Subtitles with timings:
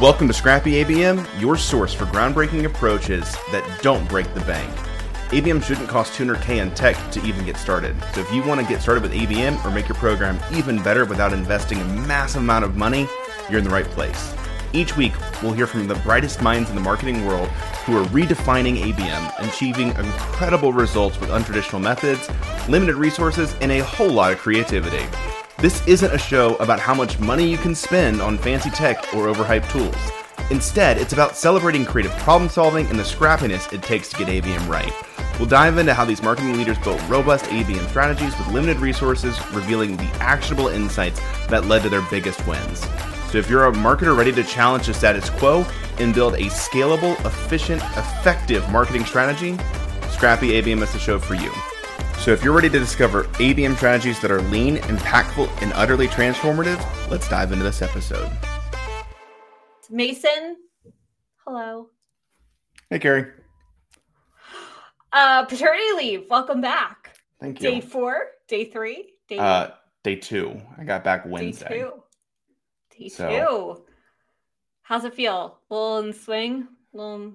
[0.00, 4.68] Welcome to Scrappy ABM, your source for groundbreaking approaches that don't break the bank.
[5.28, 7.94] ABM shouldn't cost 200k in tech to even get started.
[8.12, 11.04] So if you want to get started with ABM or make your program even better
[11.04, 13.06] without investing a massive amount of money,
[13.48, 14.34] you're in the right place.
[14.72, 17.48] Each week, we'll hear from the brightest minds in the marketing world
[17.86, 22.28] who are redefining ABM, achieving incredible results with untraditional methods,
[22.68, 25.06] limited resources, and a whole lot of creativity.
[25.64, 29.32] This isn't a show about how much money you can spend on fancy tech or
[29.32, 29.96] overhyped tools.
[30.50, 34.68] Instead, it's about celebrating creative problem solving and the scrappiness it takes to get ABM
[34.68, 34.92] right.
[35.38, 39.96] We'll dive into how these marketing leaders built robust ABM strategies with limited resources, revealing
[39.96, 42.80] the actionable insights that led to their biggest wins.
[43.30, 45.64] So, if you're a marketer ready to challenge the status quo
[45.98, 49.56] and build a scalable, efficient, effective marketing strategy,
[50.10, 51.50] Scrappy ABM is the show for you.
[52.24, 56.82] So, if you're ready to discover ABM strategies that are lean, impactful, and utterly transformative,
[57.10, 58.30] let's dive into this episode.
[59.90, 60.56] Mason,
[61.44, 61.90] hello.
[62.88, 63.30] Hey, Kerry.
[65.12, 66.24] Uh, paternity leave.
[66.30, 67.14] Welcome back.
[67.42, 67.72] Thank you.
[67.72, 70.58] Day four, day three, day uh, day two.
[70.78, 71.68] I got back Wednesday.
[71.68, 71.92] Day two.
[72.98, 73.84] Day so, two.
[74.80, 75.58] How's it feel?
[75.70, 76.68] A little in swing?
[76.94, 77.34] A little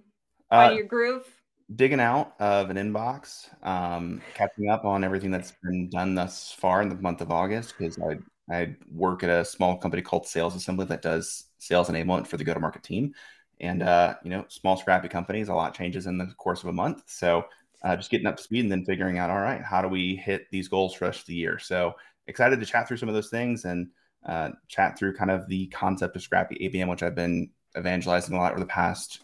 [0.49, 1.27] uh, your groove?
[1.75, 6.81] Digging out of an inbox, um, catching up on everything that's been done thus far
[6.81, 8.17] in the month of August because I
[8.51, 12.43] I work at a small company called Sales Assembly that does sales enablement for the
[12.43, 13.13] go to market team.
[13.61, 16.73] And, uh, you know, small, scrappy companies, a lot changes in the course of a
[16.73, 17.03] month.
[17.07, 17.45] So
[17.83, 20.15] uh, just getting up to speed and then figuring out, all right, how do we
[20.15, 21.59] hit these goals for the rest of the year?
[21.59, 21.93] So
[22.27, 23.89] excited to chat through some of those things and
[24.25, 28.37] uh, chat through kind of the concept of scrappy ABM, which I've been evangelizing a
[28.39, 29.21] lot over the past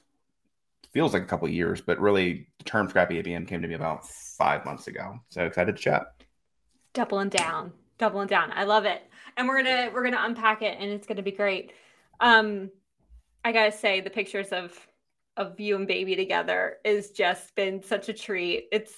[0.96, 3.74] feels like a couple of years, but really the term scrappy ABM came to me
[3.74, 5.20] about five months ago.
[5.28, 6.04] So excited to chat.
[6.94, 8.50] Doubling down, doubling down.
[8.54, 9.04] I love it.
[9.36, 11.74] And we're gonna we're gonna unpack it and it's gonna be great.
[12.22, 12.72] Um
[13.44, 14.74] I gotta say the pictures of
[15.36, 18.70] of you and baby together is just been such a treat.
[18.72, 18.94] It's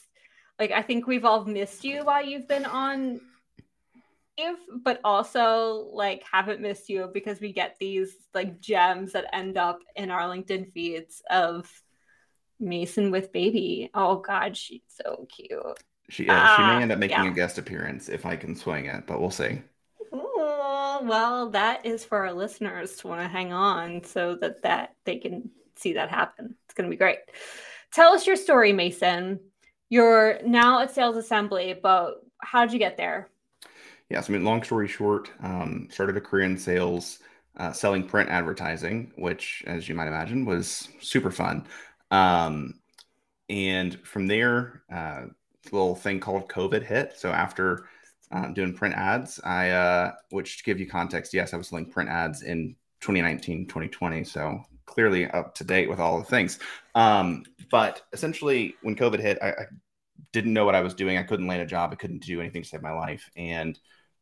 [0.59, 3.19] like I think we've all missed you while you've been on
[4.37, 9.57] leave, but also like haven't missed you because we get these like gems that end
[9.57, 11.67] up in our LinkedIn feeds of
[12.59, 13.89] Mason with baby.
[13.93, 15.79] Oh god, she's so cute.
[16.09, 16.29] She is.
[16.29, 17.31] Uh, she may end up making yeah.
[17.31, 19.61] a guest appearance if I can swing it, but we'll see.
[20.13, 24.95] Ooh, well, that is for our listeners to want to hang on so that that
[25.03, 26.55] they can see that happen.
[26.65, 27.19] It's going to be great.
[27.91, 29.39] Tell us your story, Mason.
[29.89, 33.29] You're now at Sales Assembly, but how did you get there?
[34.09, 37.19] Yeah, so I mean, long story short, um, started a career in sales,
[37.57, 41.65] uh, selling print advertising, which, as you might imagine, was super fun.
[42.11, 42.79] Um,
[43.49, 45.25] and from there, uh,
[45.71, 47.13] little thing called COVID hit.
[47.17, 47.87] So after
[48.31, 51.89] uh, doing print ads, I, uh, which to give you context, yes, I was selling
[51.89, 54.23] print ads in 2019, 2020.
[54.23, 56.59] So clearly up to date with all the things.
[56.95, 59.65] Um, but essentially, when COVID hit, I, I,
[60.33, 61.17] didn't know what I was doing.
[61.17, 61.91] I couldn't land a job.
[61.91, 63.79] I couldn't do anything to save my life, and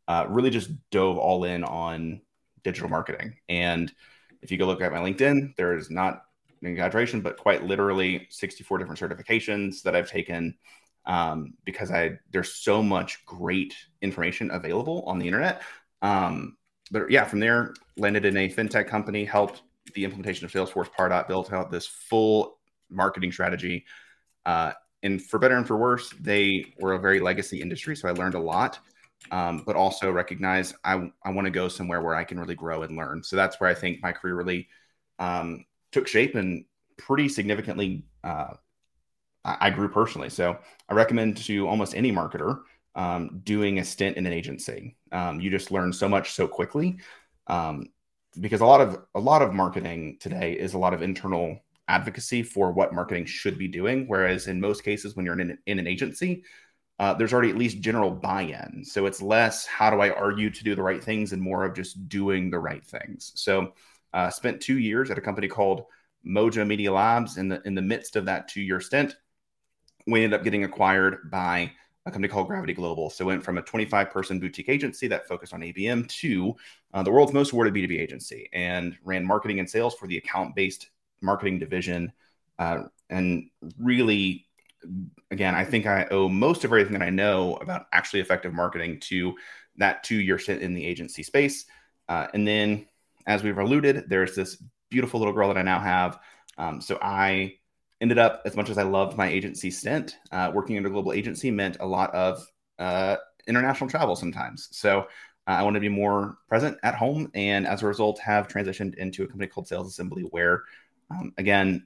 [0.07, 2.21] uh, really just dove all in on
[2.63, 3.37] digital marketing.
[3.49, 3.91] And
[4.41, 6.23] if you go look at my LinkedIn, there is not
[6.67, 10.55] exaggeration, but quite literally 64 different certifications that I've taken
[11.05, 15.61] um, because I there's so much great information available on the internet.
[16.01, 16.57] Um,
[16.91, 19.61] but yeah, from there, landed in a fintech company, helped
[19.93, 22.59] the implementation of Salesforce Pardot built out this full
[22.89, 23.85] marketing strategy.
[24.45, 24.71] Uh,
[25.03, 27.95] and for better and for worse, they were a very legacy industry.
[27.95, 28.79] So I learned a lot,
[29.31, 32.83] um, but also recognize I, I want to go somewhere where I can really grow
[32.83, 33.23] and learn.
[33.23, 34.67] So that's where I think my career really
[35.19, 35.65] um,
[35.95, 36.65] took shape and
[36.97, 38.05] pretty significantly.
[38.23, 38.53] Uh,
[39.45, 40.29] I, grew personally.
[40.29, 40.57] So
[40.89, 42.61] I recommend to almost any marketer
[42.95, 44.97] um, doing a stint in an agency.
[45.11, 46.97] Um, you just learn so much so quickly.
[47.47, 47.85] Um,
[48.39, 51.57] because a lot of a lot of marketing today is a lot of internal
[51.87, 55.57] advocacy for what marketing should be doing whereas in most cases when you're in an,
[55.67, 56.43] in an agency
[56.99, 60.63] uh, there's already at least general buy-in so it's less how do i argue to
[60.65, 63.71] do the right things and more of just doing the right things so
[64.13, 65.85] uh, spent two years at a company called
[66.25, 69.15] mojo media labs in the in the midst of that two year stint
[70.07, 71.71] we ended up getting acquired by
[72.05, 73.09] a company called Gravity Global.
[73.09, 76.55] So went from a 25 person boutique agency that focused on ABM to
[76.93, 80.55] uh, the world's most awarded B2B agency and ran marketing and sales for the account
[80.55, 80.89] based
[81.21, 82.11] marketing division.
[82.59, 83.49] Uh, and
[83.79, 84.47] really,
[85.31, 88.99] again, I think I owe most of everything that I know about actually effective marketing
[89.01, 89.35] to
[89.77, 91.65] that two year stint in the agency space.
[92.07, 92.85] Uh, and then,
[93.25, 96.19] as we've alluded, there's this beautiful little girl that I now have.
[96.57, 97.55] Um, so I
[98.01, 101.13] ended up, as much as I loved my agency stint, uh, working in a global
[101.13, 102.45] agency meant a lot of
[102.79, 103.17] uh,
[103.47, 104.69] international travel sometimes.
[104.71, 105.07] So
[105.47, 108.95] Uh, I want to be more present at home, and as a result, have transitioned
[108.95, 110.63] into a company called Sales Assembly, where,
[111.11, 111.85] um, again,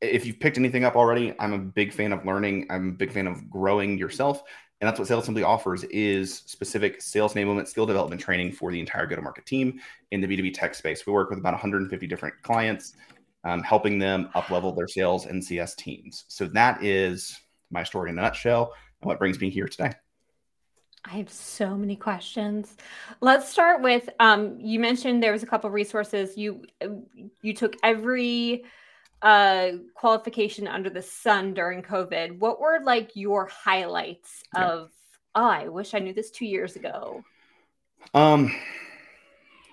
[0.00, 2.66] if you've picked anything up already, I'm a big fan of learning.
[2.70, 4.42] I'm a big fan of growing yourself.
[4.80, 8.78] And that's what Sales Assembly offers is specific sales enablement, skill development training for the
[8.78, 9.80] entire go-to-market team
[10.12, 11.04] in the B2B tech space.
[11.04, 12.94] We work with about 150 different clients,
[13.42, 16.24] um, helping them up-level their sales and CS teams.
[16.28, 17.40] So that is
[17.70, 19.92] my story in a nutshell and what brings me here today.
[21.04, 22.76] I have so many questions.
[23.20, 26.36] Let's start with um, you mentioned there was a couple resources.
[26.36, 26.64] You
[27.40, 28.64] you took every
[29.22, 32.38] uh, qualification under the sun during COVID.
[32.38, 34.68] What were like your highlights yeah.
[34.68, 34.90] of?
[35.34, 37.22] Oh, I wish I knew this two years ago.
[38.14, 38.54] Um,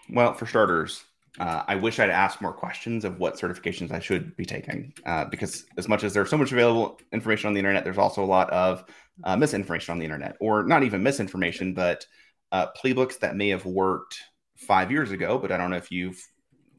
[0.09, 1.03] well, for starters,
[1.39, 5.25] uh, I wish I'd asked more questions of what certifications I should be taking, uh,
[5.25, 8.25] because as much as there's so much available information on the internet, there's also a
[8.25, 8.85] lot of
[9.23, 12.05] uh, misinformation on the internet, or not even misinformation, but
[12.51, 14.17] uh, playbooks that may have worked
[14.55, 15.37] five years ago.
[15.37, 16.21] But I don't know if you've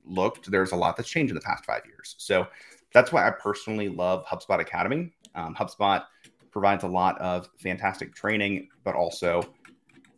[0.06, 2.14] looked, there's a lot that's changed in the past five years.
[2.18, 2.46] So
[2.92, 5.12] that's why I personally love HubSpot Academy.
[5.34, 6.04] Um, HubSpot
[6.50, 9.42] provides a lot of fantastic training, but also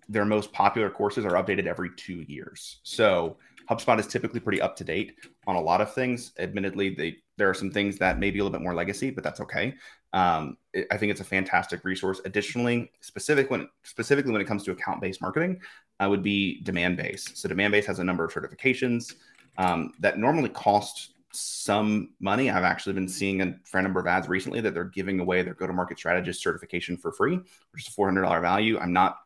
[0.09, 2.79] their most popular courses are updated every two years.
[2.83, 3.37] So
[3.69, 6.33] HubSpot is typically pretty up to date on a lot of things.
[6.39, 9.23] Admittedly, they, there are some things that may be a little bit more legacy, but
[9.23, 9.75] that's okay.
[10.15, 12.21] Um, it, I think it's a fantastic resource.
[12.25, 15.61] Additionally, specific when specifically when it comes to account based marketing,
[16.01, 17.37] I uh, would be Demandbase.
[17.37, 19.15] So Demandbase has a number of certifications
[19.59, 22.49] um, that normally cost some money.
[22.49, 25.55] I've actually been seeing a fair number of ads recently that they're giving away their
[25.55, 28.79] go-to-market strategist certification for free, which is a $400 value.
[28.79, 29.19] I'm not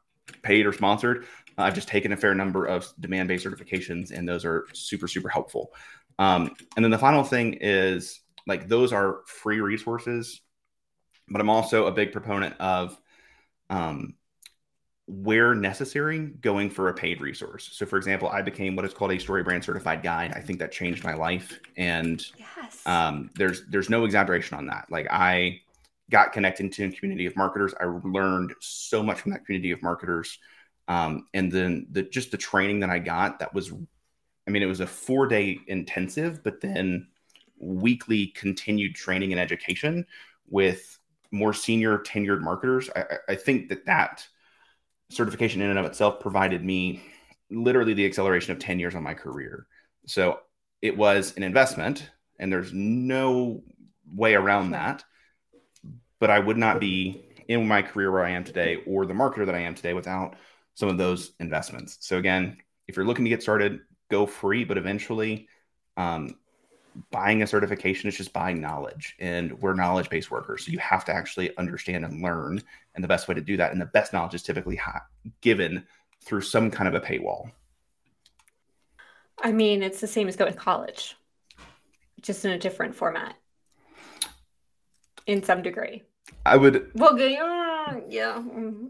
[0.42, 1.26] paid or sponsored.
[1.58, 5.72] I've just taken a fair number of Demandbase certifications, and those are super, super helpful.
[6.18, 10.40] Um, and then the final thing is like those are free resources,
[11.28, 12.98] but I'm also a big proponent of
[13.70, 14.14] um,
[15.06, 17.68] where necessary, going for a paid resource.
[17.72, 20.32] So, for example, I became what is called a StoryBrand certified guide.
[20.34, 22.86] I think that changed my life, and yes.
[22.86, 24.86] um, there's there's no exaggeration on that.
[24.90, 25.60] Like I
[26.10, 27.74] got connected to a community of marketers.
[27.80, 30.38] I learned so much from that community of marketers,
[30.86, 33.40] um, and then the just the training that I got.
[33.40, 33.72] That was,
[34.46, 37.08] I mean, it was a four day intensive, but then
[37.58, 40.06] weekly continued training and education
[40.48, 40.98] with
[41.32, 42.88] more senior tenured marketers.
[42.94, 44.26] I, I think that that
[45.14, 47.02] certification in and of itself provided me
[47.50, 49.66] literally the acceleration of 10 years on my career.
[50.06, 50.40] So
[50.80, 53.62] it was an investment, and there's no
[54.12, 55.04] way around that.
[56.18, 59.46] But I would not be in my career where I am today or the marketer
[59.46, 60.36] that I am today without
[60.74, 61.98] some of those investments.
[62.00, 63.80] So, again, if you're looking to get started,
[64.10, 65.48] go free, but eventually,
[65.96, 66.36] um,
[67.10, 71.04] buying a certification is just buying knowledge and we're knowledge based workers so you have
[71.04, 72.62] to actually understand and learn
[72.94, 75.04] and the best way to do that and the best knowledge is typically ha-
[75.40, 75.84] given
[76.20, 77.50] through some kind of a paywall
[79.42, 81.16] i mean it's the same as going to college
[82.20, 83.34] just in a different format
[85.26, 86.02] in some degree
[86.44, 88.34] i would well yeah, yeah.
[88.34, 88.88] Mm-hmm.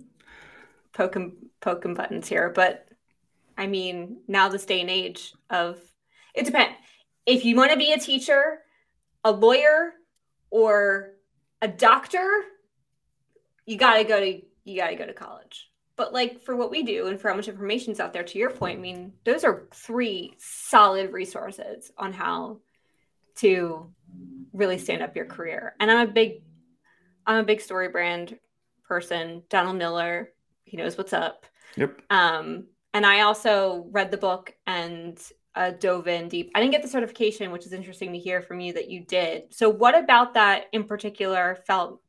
[0.93, 2.88] poking poking buttons here but
[3.56, 5.78] i mean now this day and age of
[6.34, 6.75] it depends
[7.27, 8.61] if you want to be a teacher,
[9.25, 9.93] a lawyer,
[10.51, 11.13] or
[11.61, 12.29] a doctor,
[13.67, 15.71] you got to go to you got to go to college.
[15.97, 18.39] But like for what we do and for how much information is out there, to
[18.39, 22.61] your point, I mean, those are three solid resources on how
[23.37, 23.93] to
[24.52, 25.75] really stand up your career.
[25.81, 26.43] And I'm a big,
[27.26, 28.38] I'm a big story brand
[28.87, 29.43] person.
[29.49, 30.31] Donald Miller,
[30.64, 31.47] he knows what's up.
[31.76, 32.00] Yep.
[32.11, 35.21] Um, and I also read the book and
[35.54, 36.50] uh, dove in deep.
[36.54, 39.54] I didn't get the certification, which is interesting to hear from you that you did.
[39.54, 42.00] So, what about that in particular felt?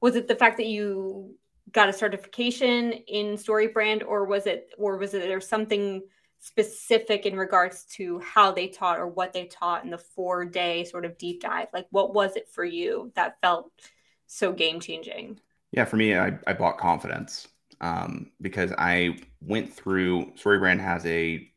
[0.00, 1.36] Was it the fact that you
[1.72, 6.02] got a certification in StoryBrand, or was it, or was it there something
[6.38, 10.84] specific in regards to how they taught or what they taught in the four day
[10.84, 11.68] sort of deep dive?
[11.72, 13.70] Like, what was it for you that felt
[14.26, 15.38] so game changing?
[15.72, 17.48] Yeah, for me, I, I bought confidence
[17.80, 21.50] um, because I went through StoryBrand has a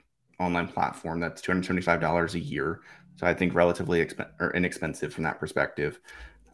[0.44, 2.82] online platform that's $275 a year.
[3.16, 6.00] So I think relatively exp- or inexpensive from that perspective.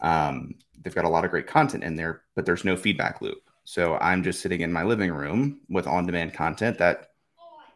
[0.01, 3.49] Um, they've got a lot of great content in there, but there's no feedback loop.
[3.63, 7.11] So I'm just sitting in my living room with on-demand content that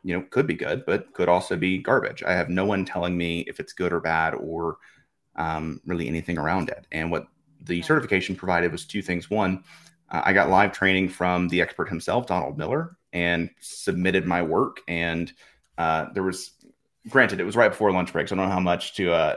[0.03, 2.23] you know could be good, but could also be garbage.
[2.23, 4.77] I have no one telling me if it's good or bad or
[5.35, 6.87] um, really anything around it.
[6.91, 7.27] And what
[7.61, 9.29] the certification provided was two things.
[9.29, 9.63] One,
[10.09, 14.81] uh, I got live training from the expert himself, Donald Miller, and submitted my work
[14.87, 15.31] and
[15.77, 16.51] uh, there was
[17.09, 19.35] granted it was right before lunch break so i don't know how much to uh,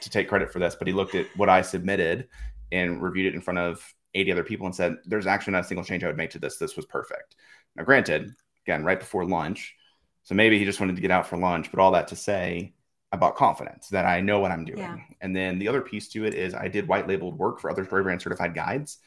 [0.00, 2.28] to take credit for this but he looked at what i submitted
[2.72, 5.66] and reviewed it in front of 80 other people and said there's actually not a
[5.66, 7.36] single change i would make to this this was perfect
[7.74, 8.34] now granted
[8.66, 9.74] again right before lunch.
[10.24, 12.74] So maybe he just wanted to get out for lunch, but all that to say
[13.12, 14.78] about confidence that I know what I'm doing.
[14.78, 14.98] Yeah.
[15.20, 17.84] And then the other piece to it is I did white labeled work for other
[17.84, 18.98] StoryBrand certified guides.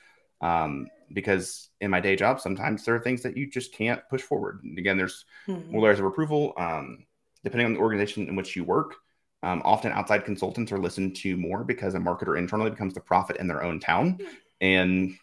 [0.41, 4.21] Um, because in my day job, sometimes there are things that you just can't push
[4.21, 4.61] forward.
[4.63, 5.71] And again, there's mm-hmm.
[5.71, 6.53] more layers of approval.
[6.57, 7.05] Um,
[7.43, 8.95] depending on the organization in which you work,
[9.41, 13.37] um, often outside consultants are listened to more because a marketer internally becomes the prophet
[13.37, 14.27] in their own town hmm.
[14.61, 15.15] and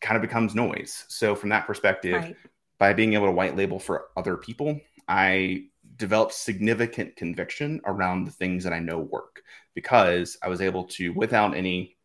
[0.00, 1.04] kind of becomes noise.
[1.08, 2.36] So, from that perspective, right.
[2.78, 5.66] by being able to white label for other people, I
[5.96, 9.42] developed significant conviction around the things that I know work
[9.74, 11.96] because I was able to, without any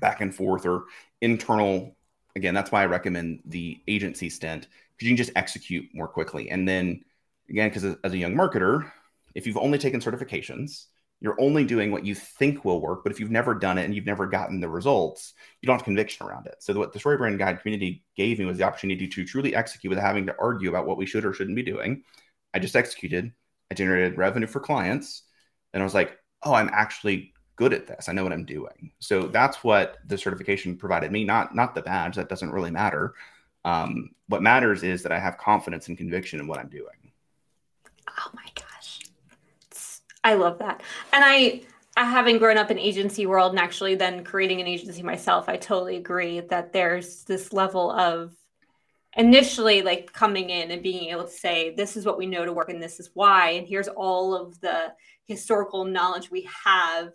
[0.00, 0.84] back and forth or
[1.20, 1.96] internal,
[2.36, 6.50] again, that's why I recommend the agency stint because you can just execute more quickly.
[6.50, 7.02] And then,
[7.48, 8.90] again, because as a young marketer,
[9.34, 10.86] if you've only taken certifications,
[11.20, 13.02] you're only doing what you think will work.
[13.02, 15.84] But if you've never done it and you've never gotten the results, you don't have
[15.84, 16.56] conviction around it.
[16.60, 19.90] So what the Story StoryBrand Guide community gave me was the opportunity to truly execute
[19.90, 22.02] without having to argue about what we should or shouldn't be doing.
[22.54, 23.32] I just executed.
[23.70, 25.22] I generated revenue for clients,
[25.72, 28.08] and I was like, oh, I'm actually good at this.
[28.08, 28.90] I know what I'm doing.
[29.00, 31.24] So that's what the certification provided me.
[31.24, 32.16] Not not the badge.
[32.16, 33.14] That doesn't really matter.
[33.64, 37.12] Um, what matters is that I have confidence and conviction in what I'm doing.
[38.08, 38.64] Oh my god
[40.22, 40.82] I love that.
[41.12, 41.62] And I,
[41.96, 45.56] I having grown up in agency world and actually then creating an agency myself, I
[45.56, 48.34] totally agree that there's this level of
[49.16, 52.52] initially like coming in and being able to say this is what we know to
[52.52, 54.92] work and this is why and here's all of the
[55.24, 57.10] historical knowledge we have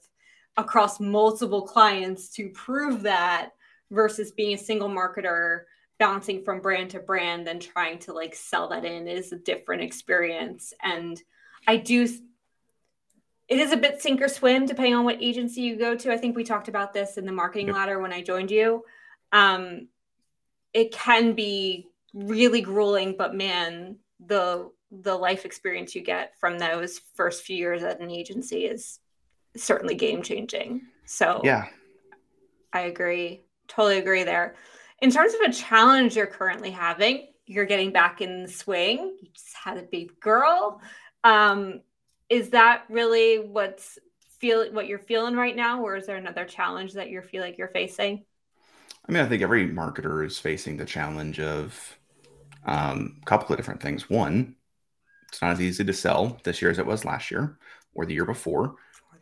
[0.58, 3.52] across multiple clients to prove that
[3.92, 5.62] versus being a single marketer
[6.00, 9.82] bouncing from brand to brand and trying to like sell that in is a different
[9.82, 11.22] experience and
[11.68, 12.08] i do
[13.48, 16.12] it is a bit sink or swim depending on what agency you go to.
[16.12, 17.76] I think we talked about this in the marketing yep.
[17.76, 18.84] ladder when I joined you.
[19.32, 19.88] Um,
[20.74, 27.00] it can be really grueling, but man, the the life experience you get from those
[27.16, 29.00] first few years at an agency is
[29.56, 30.82] certainly game changing.
[31.06, 31.66] So yeah,
[32.74, 33.42] I agree.
[33.68, 34.56] Totally agree there.
[35.02, 39.18] In terms of a challenge you're currently having, you're getting back in the swing.
[39.22, 40.82] You just had a baby girl.
[41.24, 41.82] Um,
[42.30, 44.00] is that really what's
[44.40, 47.58] feel what you're feeling right now or is there another challenge that you feel like
[47.58, 48.24] you're facing
[49.08, 51.98] i mean i think every marketer is facing the challenge of
[52.68, 54.56] um, a couple of different things one
[55.30, 57.58] it's not as easy to sell this year as it was last year
[57.94, 58.76] or the year before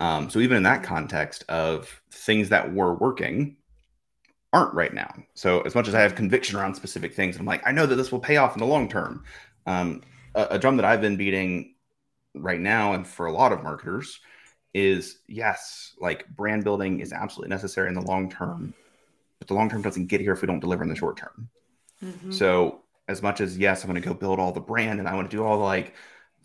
[0.03, 3.55] um, so even in that context of things that were working
[4.51, 7.65] aren't right now so as much as i have conviction around specific things i'm like
[7.65, 9.24] i know that this will pay off in the long term
[9.65, 10.01] um,
[10.36, 11.74] a, a drum that i've been beating
[12.36, 14.19] right now and for a lot of marketers
[14.74, 18.74] is yes, like brand building is absolutely necessary in the long term,
[19.39, 21.50] but the long term doesn't get here if we don't deliver in the short term.
[22.03, 22.31] Mm-hmm.
[22.31, 25.13] So as much as yes, I'm going to go build all the brand and I
[25.13, 25.93] want to do all the like,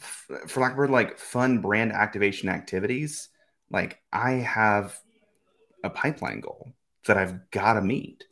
[0.00, 3.28] f- for lack of a word, like fun brand activation activities.
[3.70, 4.98] Like I have
[5.84, 6.72] a pipeline goal
[7.06, 8.24] that I've got to meet.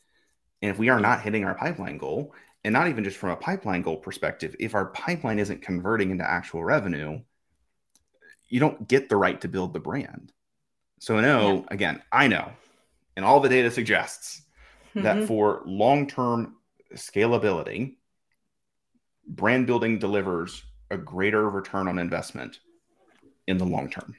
[0.63, 3.37] And if we are not hitting our pipeline goal, and not even just from a
[3.37, 7.21] pipeline goal perspective, if our pipeline isn't converting into actual revenue,
[8.49, 10.33] you don't get the right to build the brand.
[10.99, 11.63] So I know, yeah.
[11.69, 12.51] again, I know,
[13.15, 14.43] and all the data suggests
[14.91, 15.03] mm-hmm.
[15.03, 16.57] that for long term
[16.95, 17.97] scalability,
[19.29, 22.59] brand building delivers a greater return on investment
[23.47, 24.15] in the long term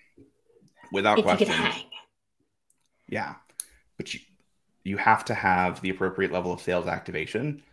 [0.91, 1.53] without if question.
[3.07, 3.35] Yeah.
[3.97, 4.19] But you,
[4.83, 7.63] you have to have the appropriate level of sales activation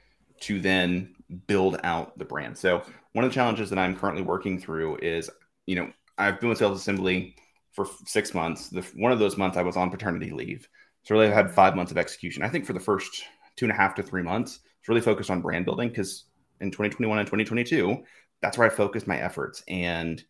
[0.40, 1.14] to then
[1.46, 2.56] build out the brand.
[2.56, 5.30] So one of the challenges that I'm currently working through is,
[5.66, 7.36] you know, I've been with Sales Assembly
[7.72, 8.68] for six months.
[8.68, 10.68] The, one of those months I was on paternity leave.
[11.02, 12.42] So really, I had five months of execution.
[12.42, 13.24] I think for the first
[13.56, 16.24] two and a half to three months, it's really focused on brand building because
[16.60, 18.02] in 2021 and 2022,
[18.40, 19.62] that's where I focused my efforts.
[19.68, 20.22] And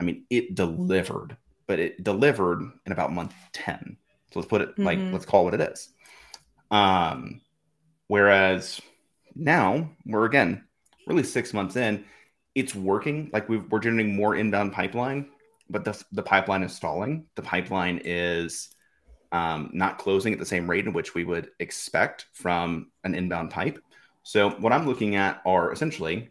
[0.00, 1.36] I mean, it delivered,
[1.66, 3.96] but it delivered in about month 10.
[4.32, 4.84] So let's put it mm-hmm.
[4.84, 5.88] like, let's call it what it is.
[6.70, 7.40] Um,
[8.08, 8.80] whereas
[9.34, 10.64] now we're again
[11.06, 12.04] really six months in
[12.54, 13.30] it's working.
[13.32, 15.26] Like we are generating more inbound pipeline,
[15.68, 17.26] but the, the pipeline is stalling.
[17.34, 18.70] The pipeline is
[19.32, 23.50] um, not closing at the same rate in which we would expect from an inbound
[23.50, 23.78] pipe.
[24.22, 26.30] So what I'm looking at are essentially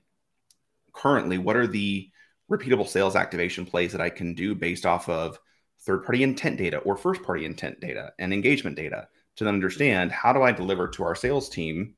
[0.93, 2.09] currently what are the
[2.51, 5.39] repeatable sales activation plays that I can do based off of
[5.81, 10.11] third party intent data or first party intent data and engagement data to then understand
[10.11, 11.95] how do I deliver to our sales team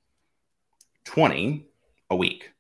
[1.06, 1.68] 20
[2.10, 2.52] a week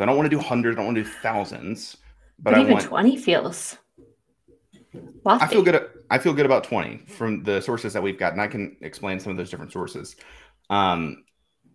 [0.00, 1.98] so I don't want to do hundreds, I don't want to do thousands.
[2.38, 3.76] But, but even want, 20 feels
[5.26, 5.44] lofty.
[5.44, 5.90] I feel good.
[6.08, 9.20] I feel good about 20 from the sources that we've got, and I can explain
[9.20, 10.16] some of those different sources.
[10.70, 11.24] Um,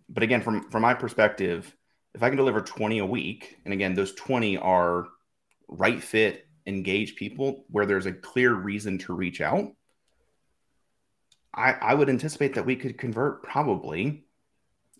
[0.08, 1.72] but again, from from my perspective,
[2.16, 5.06] if I can deliver 20 a week, and again, those 20 are
[5.68, 9.72] right fit, engage people where there's a clear reason to reach out,
[11.54, 14.24] I, I would anticipate that we could convert probably,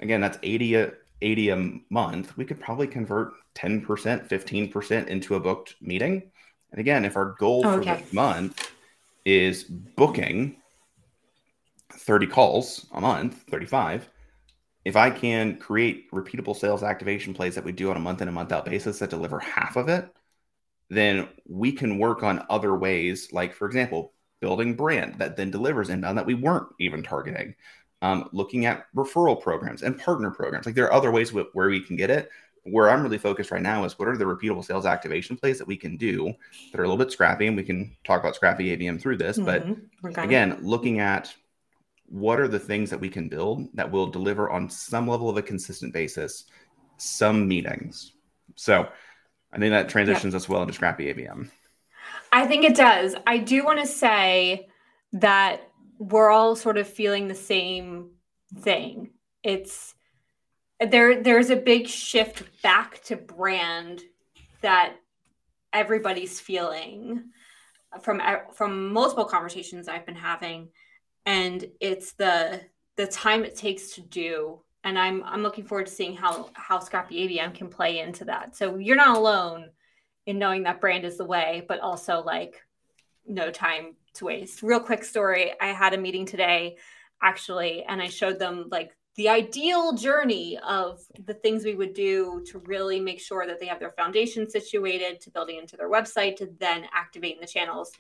[0.00, 0.92] again, that's 80 a,
[1.23, 2.37] 80 a month.
[2.37, 3.85] We could probably convert 10%,
[4.28, 6.30] 15% into a booked meeting.
[6.70, 7.76] And again, if our goal okay.
[7.76, 8.73] for this month
[9.25, 10.56] is booking
[11.92, 14.08] 30 calls a month, 35,
[14.85, 18.28] if I can create repeatable sales activation plays that we do on a month in
[18.28, 20.08] a month out basis that deliver half of it,
[20.88, 25.88] then we can work on other ways, like, for example, building brand that then delivers
[25.88, 27.55] inbound that we weren't even targeting.
[28.02, 30.66] Um, looking at referral programs and partner programs.
[30.66, 32.31] Like there are other ways w- where we can get it.
[32.64, 35.69] Where I'm really focused right now is what are the repeatable sales activation plays that
[35.69, 36.35] we can do
[36.71, 39.38] that are a little bit scrappy, and we can talk about scrappy ABM through this.
[39.38, 39.81] Mm-hmm.
[40.02, 41.35] But again, looking at
[42.09, 45.37] what are the things that we can build that will deliver on some level of
[45.37, 46.45] a consistent basis,
[46.99, 48.12] some meetings.
[48.57, 48.88] So
[49.53, 50.43] I think that transitions yep.
[50.43, 51.50] us well into Scrappy ABM.
[52.33, 53.15] I think it does.
[53.26, 54.69] I do want to say
[55.12, 58.11] that we're all sort of feeling the same
[58.61, 59.11] thing.
[59.43, 59.95] It's
[60.81, 64.03] there there's a big shift back to brand
[64.61, 64.97] that
[65.73, 67.31] everybody's feeling
[68.03, 68.21] from
[68.53, 70.69] from multiple conversations I've been having
[71.25, 72.61] and it's the
[72.97, 76.78] the time it takes to do and i'm i'm looking forward to seeing how how
[76.78, 78.57] scrappy abm can play into that.
[78.57, 79.69] So you're not alone
[80.25, 82.62] in knowing that brand is the way but also like
[83.26, 84.62] no time to waste.
[84.62, 85.52] Real quick story.
[85.61, 86.76] I had a meeting today
[87.21, 92.45] actually and i showed them like the ideal journey of the things we would do
[92.47, 96.37] to really make sure that they have their foundation situated to building into their website
[96.37, 97.93] to then activating the channels.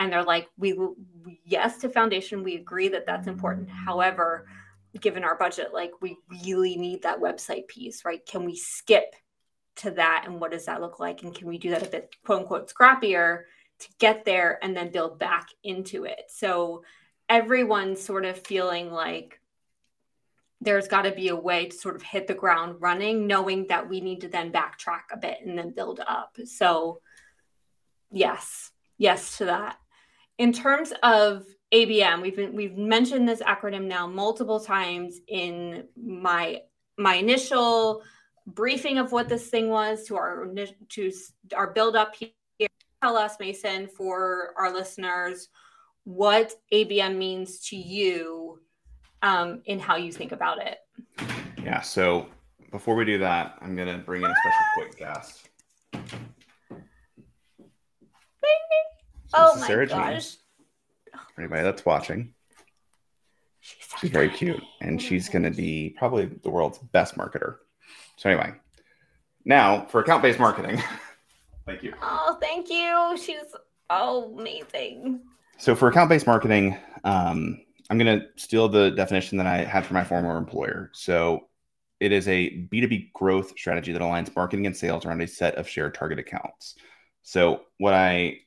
[0.00, 0.96] And they're like we will
[1.44, 3.70] yes to foundation we agree that that's important.
[3.70, 4.46] However
[5.00, 8.24] given our budget like we really need that website piece right?
[8.26, 9.14] Can we skip
[9.76, 11.22] to that and what does that look like?
[11.22, 13.42] And can we do that a bit quote unquote scrappier
[13.80, 16.22] to get there and then build back into it?
[16.28, 16.82] So
[17.28, 19.40] everyone's sort of feeling like
[20.60, 23.88] there's got to be a way to sort of hit the ground running knowing that
[23.88, 26.36] we need to then backtrack a bit and then build up.
[26.44, 27.00] So
[28.10, 29.76] yes yes to that
[30.38, 36.62] in terms of ABM, we've been, we've mentioned this acronym now multiple times in my
[36.96, 38.02] my initial
[38.46, 40.48] briefing of what this thing was to our
[40.88, 41.12] to
[41.54, 42.30] our build up here.
[43.02, 45.48] Tell us, Mason, for our listeners,
[46.04, 48.60] what ABM means to you
[49.22, 50.78] um, in how you think about it.
[51.62, 51.80] Yeah.
[51.82, 52.26] So
[52.72, 55.48] before we do that, I'm gonna bring in a special quick guest.
[59.34, 60.36] Oh my Sarah gosh.
[61.34, 62.34] For anybody that's watching.
[63.60, 67.56] She's, so she's very cute and she's going to be probably the world's best marketer.
[68.16, 68.54] So, anyway,
[69.44, 70.82] now for account based marketing.
[71.66, 71.94] thank you.
[72.02, 73.16] Oh, thank you.
[73.22, 73.54] She's
[73.90, 75.20] oh, amazing.
[75.58, 77.60] So, for account based marketing, um,
[77.90, 80.90] I'm going to steal the definition that I had for my former employer.
[80.94, 81.48] So,
[82.00, 85.68] it is a B2B growth strategy that aligns marketing and sales around a set of
[85.68, 86.76] shared target accounts.
[87.22, 88.40] So, what I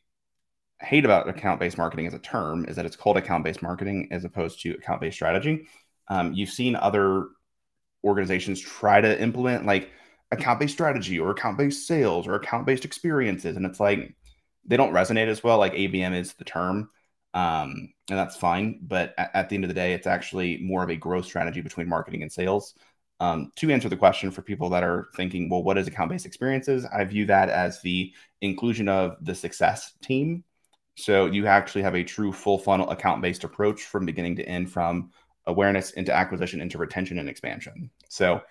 [0.82, 4.08] hate about account based marketing as a term is that it's called account based marketing
[4.12, 5.68] as opposed to account based strategy.
[6.08, 7.28] Um, you've seen other
[8.04, 9.92] organizations try to implement like
[10.32, 14.16] account based strategy or account based sales or account based experiences, and it's like
[14.66, 15.58] they don't resonate as well.
[15.58, 16.90] Like ABM is the term,
[17.34, 18.80] um, and that's fine.
[18.82, 21.62] But at, at, the end of the day, it's actually more of a growth strategy
[21.62, 22.74] between marketing and sales.
[23.20, 26.26] Um, to answer the question for people that are thinking, well, what is account based
[26.26, 26.86] experiences?
[26.86, 30.44] I view that as the inclusion of the success team
[30.96, 34.72] so you actually have a true full funnel account based approach from beginning to end,
[34.72, 35.12] from
[35.48, 37.90] awareness into acquisition into retention and expansion.
[38.10, 38.42] So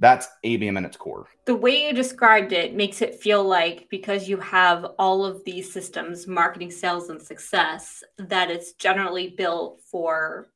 [0.00, 1.26] that's ABM in its core.
[1.44, 5.70] The way you described it makes it feel like because you have all of these
[5.70, 10.48] systems marketing, sales, and success that it's generally built for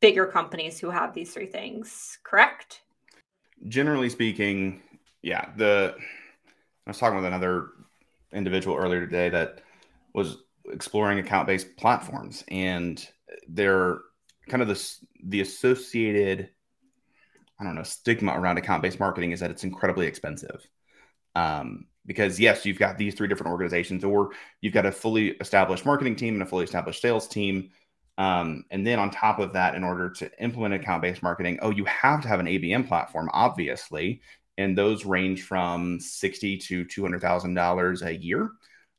[0.00, 2.82] bigger companies who have these three things, correct?
[3.66, 4.80] Generally speaking,
[5.22, 5.50] yeah.
[5.56, 5.96] The
[6.86, 7.70] I was talking with another
[8.32, 9.62] individual earlier today that
[10.12, 10.38] was
[10.70, 13.06] exploring account based platforms, and
[13.48, 13.98] they're
[14.48, 16.50] kind of the the associated
[17.58, 20.66] I don't know stigma around account based marketing is that it's incredibly expensive.
[21.36, 25.86] Um, because yes, you've got these three different organizations, or you've got a fully established
[25.86, 27.70] marketing team and a fully established sales team.
[28.18, 31.70] Um, and then on top of that, in order to implement account based marketing, oh,
[31.70, 34.20] you have to have an ABM platform, obviously,
[34.58, 38.50] and those range from sixty to two hundred thousand dollars a year.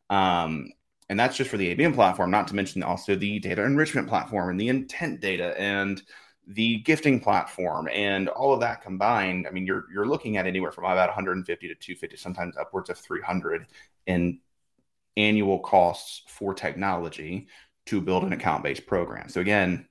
[0.10, 0.69] Um,
[1.09, 4.49] and that's just for the ABM platform, not to mention also the data enrichment platform
[4.49, 6.01] and the intent data and
[6.47, 10.71] the gifting platform and all of that combined, I mean, you're you're looking at anywhere
[10.71, 13.67] from about 150 to 250, sometimes upwards of 300
[14.07, 14.39] in
[15.17, 17.47] annual costs for technology
[17.87, 19.29] to build an account-based program.
[19.29, 19.87] So again,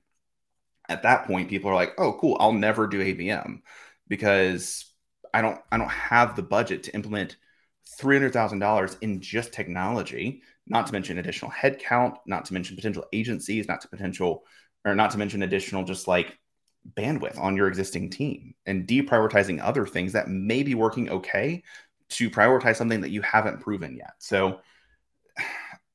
[0.89, 2.37] at that point, people are like, "Oh, cool!
[2.39, 3.61] I'll never do ABM
[4.07, 4.85] because
[5.33, 7.37] I don't I don't have the budget to implement
[7.97, 12.75] three hundred thousand dollars in just technology, not to mention additional headcount, not to mention
[12.75, 14.43] potential agencies, not to potential
[14.83, 16.37] or not to mention additional just like
[16.97, 21.63] bandwidth on your existing team and deprioritizing other things that may be working okay
[22.09, 24.13] to prioritize something that you haven't proven yet.
[24.19, 24.59] So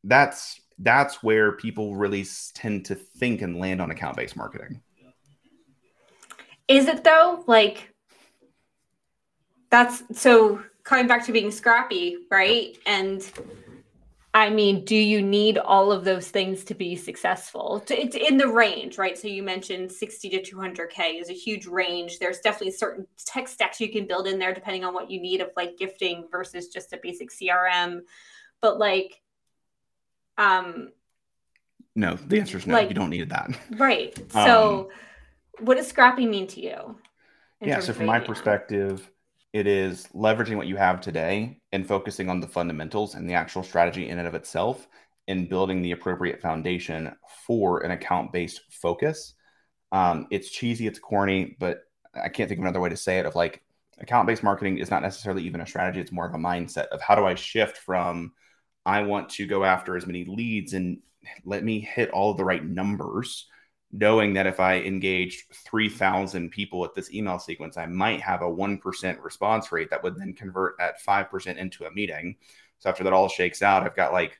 [0.05, 4.81] that's that's where people really tend to think and land on account based marketing.
[6.67, 7.45] Is it though?
[7.47, 7.93] Like
[9.71, 12.77] that's so coming back to being scrappy, right?
[12.87, 13.31] And
[14.33, 17.83] I mean, do you need all of those things to be successful?
[17.89, 19.19] It's in the range, right?
[19.19, 22.21] So you mentioned 60 to 200K is a huge range.
[22.21, 25.41] There's definitely certain tech stacks you can build in there depending on what you need
[25.41, 28.03] of like gifting versus just a basic CRM.
[28.61, 29.21] But like,
[30.39, 30.91] um,
[31.97, 32.75] no, the answer is no.
[32.75, 33.51] Like, you don't need that.
[33.73, 34.17] Right.
[34.33, 34.91] So,
[35.59, 36.97] um, what does scrappy mean to you?
[37.61, 37.81] Yeah.
[37.81, 39.11] So, from my perspective,
[39.53, 43.63] it is leveraging what you have today and focusing on the fundamentals and the actual
[43.63, 44.87] strategy in and of itself
[45.29, 47.13] and building the appropriate foundation
[47.47, 49.35] for an account based focus.
[49.93, 51.81] Um, it's cheesy, it's corny, but
[52.15, 53.27] I can't think of another way to say it.
[53.27, 53.63] Of like,
[53.99, 57.01] account based marketing is not necessarily even a strategy, it's more of a mindset of
[57.01, 58.33] how do I shift from
[58.87, 60.99] I want to go after as many leads and
[61.45, 63.47] let me hit all the right numbers
[63.93, 68.45] knowing that if I engaged 3,000 people at this email sequence, I might have a
[68.45, 72.37] 1% response rate that would then convert at 5% into a meeting.
[72.79, 74.39] So after that all shakes out, I've got like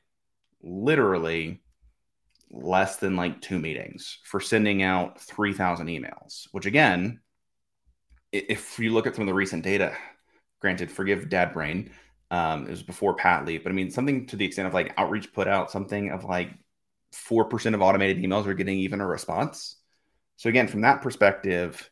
[0.63, 1.61] literally
[2.49, 7.19] less than like two meetings for sending out 3,000 emails, which again,
[8.31, 9.95] if you look at some of the recent data,
[10.59, 11.91] granted, forgive dad brain,
[12.29, 15.33] um, it was before Patley, but I mean, something to the extent of like outreach
[15.33, 16.51] put out something of like
[17.13, 19.77] 4% of automated emails are getting even a response.
[20.37, 21.89] So, again, from that perspective,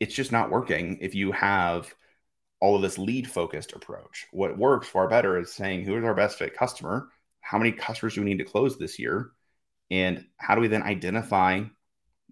[0.00, 1.92] it's just not working if you have
[2.60, 4.26] all of this lead focused approach.
[4.32, 7.08] What works far better is saying, who is our best fit customer?
[7.40, 9.30] How many customers do we need to close this year?
[9.90, 11.62] And how do we then identify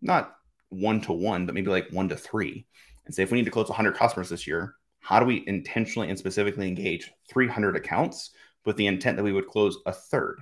[0.02, 0.36] not
[0.68, 2.66] one to one, but maybe like one to three?
[3.06, 6.08] And say, if we need to close 100 customers this year, how do we intentionally
[6.08, 8.30] and specifically engage 300 accounts
[8.64, 10.40] with the intent that we would close a third?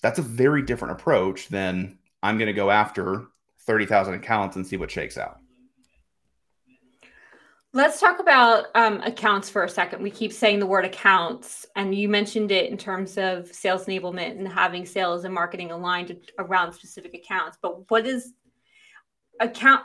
[0.00, 3.26] That's a very different approach than I'm going to go after
[3.60, 5.38] 30,000 accounts and see what shakes out.
[7.72, 10.02] Let's talk about um, accounts for a second.
[10.02, 14.32] We keep saying the word accounts, and you mentioned it in terms of sales enablement
[14.32, 17.58] and having sales and marketing aligned around specific accounts.
[17.62, 18.32] But what is
[19.38, 19.84] account?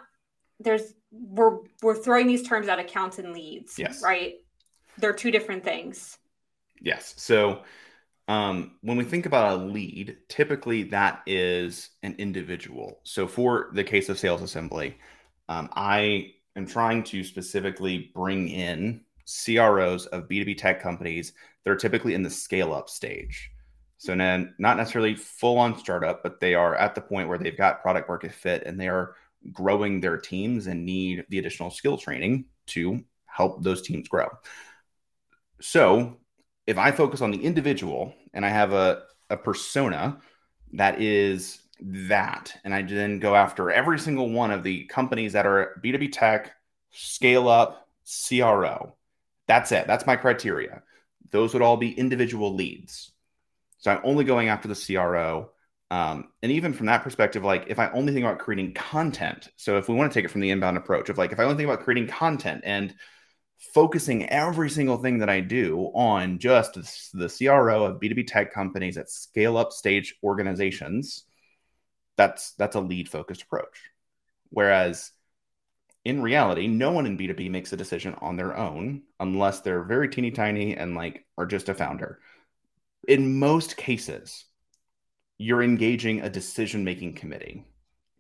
[0.60, 3.78] There's we're we're throwing these terms out accounts and leads.
[3.78, 4.02] Yes.
[4.02, 4.38] Right.
[4.98, 6.18] They're two different things.
[6.82, 7.14] Yes.
[7.18, 7.62] So
[8.28, 13.00] um, when we think about a lead, typically that is an individual.
[13.04, 14.98] So for the case of sales assembly,
[15.48, 21.34] um, I am trying to specifically bring in CROs of B2B tech companies
[21.64, 23.52] that are typically in the scale up stage.
[23.98, 27.58] So then not necessarily full on startup, but they are at the point where they've
[27.58, 29.16] got product market fit and they are
[29.52, 34.28] growing their teams and need the additional skill training to help those teams grow.
[35.62, 36.18] So
[36.68, 40.20] if I focus on the individual and I have a, a persona
[40.74, 45.46] that is that, and I then go after every single one of the companies that
[45.46, 46.54] are B2B tech,
[46.92, 48.96] scale up, CRO,
[49.48, 49.88] that's it.
[49.88, 50.84] That's my criteria.
[51.32, 53.12] Those would all be individual leads.
[53.78, 55.52] So I'm only going after the CRO.
[55.92, 59.78] Um, and even from that perspective, like if I only think about creating content, so
[59.78, 61.58] if we want to take it from the inbound approach of like, if I only
[61.58, 62.96] think about creating content and
[63.74, 66.74] focusing every single thing that I do on just
[67.14, 71.26] the CRO of B2B tech companies at scale up stage organizations,
[72.18, 73.90] that's that's a lead focused approach.
[74.50, 75.12] Whereas
[76.06, 80.08] in reality, no one in B2B makes a decision on their own unless they're very
[80.08, 82.20] teeny tiny and like are just a founder.
[83.08, 84.46] In most cases,
[85.38, 87.66] you're engaging a decision making committee.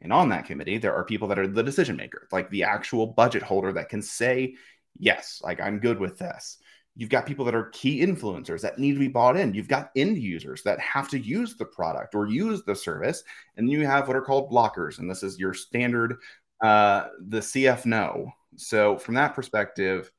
[0.01, 3.07] And on that committee, there are people that are the decision maker, like the actual
[3.07, 4.55] budget holder that can say,
[4.97, 6.57] yes, like I'm good with this.
[6.95, 9.53] You've got people that are key influencers that need to be bought in.
[9.53, 13.21] You've got end users that have to use the product or use the service.
[13.57, 14.99] And you have what are called blockers.
[14.99, 16.15] And this is your standard,
[16.61, 18.31] uh, the CF no.
[18.55, 20.09] So, from that perspective,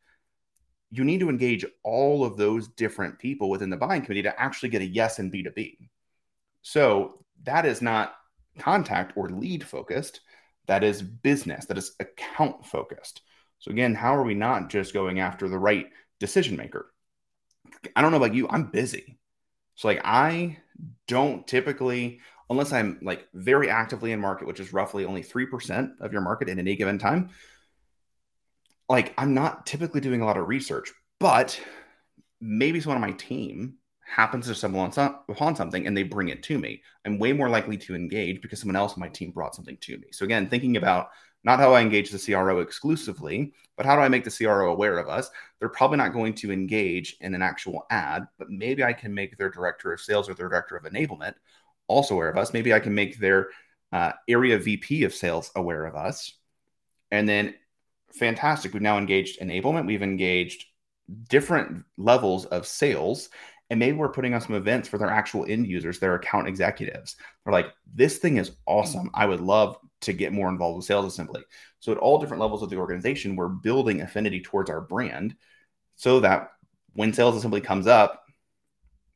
[0.90, 4.68] you need to engage all of those different people within the buying committee to actually
[4.68, 5.78] get a yes in B2B.
[6.60, 8.14] So, that is not
[8.58, 10.20] contact or lead focused.
[10.66, 13.22] that is business, that is account focused.
[13.58, 15.86] So again, how are we not just going after the right
[16.20, 16.92] decision maker?
[17.94, 19.18] I don't know about you, I'm busy.
[19.74, 20.58] So like I
[21.06, 26.12] don't typically unless I'm like very actively in market, which is roughly only 3% of
[26.12, 27.30] your market in any given time,
[28.88, 31.60] like I'm not typically doing a lot of research, but
[32.40, 36.28] maybe someone on my team happens to stumble on some, upon something and they bring
[36.28, 36.82] it to me.
[37.04, 39.98] I'm way more likely to engage because someone else on my team brought something to
[39.98, 40.06] me.
[40.12, 41.08] So again, thinking about
[41.46, 44.98] not how I engage the CRO exclusively, but how do I make the CRO aware
[44.98, 45.30] of us?
[45.60, 49.38] They're probably not going to engage in an actual ad, but maybe I can make
[49.38, 51.34] their director of sales or their director of enablement
[51.86, 52.52] also aware of us.
[52.52, 53.50] Maybe I can make their
[53.92, 56.34] uh, area VP of sales aware of us.
[57.12, 57.54] And then,
[58.12, 59.86] fantastic, we've now engaged enablement.
[59.86, 60.64] We've engaged
[61.28, 63.28] different levels of sales.
[63.68, 67.16] And maybe we're putting on some events for their actual end users, their account executives.
[67.44, 69.10] They're like, this thing is awesome.
[69.12, 71.42] I would love to get more involved with sales assembly.
[71.80, 75.34] So, at all different levels of the organization, we're building affinity towards our brand
[75.96, 76.50] so that
[76.92, 78.22] when sales assembly comes up,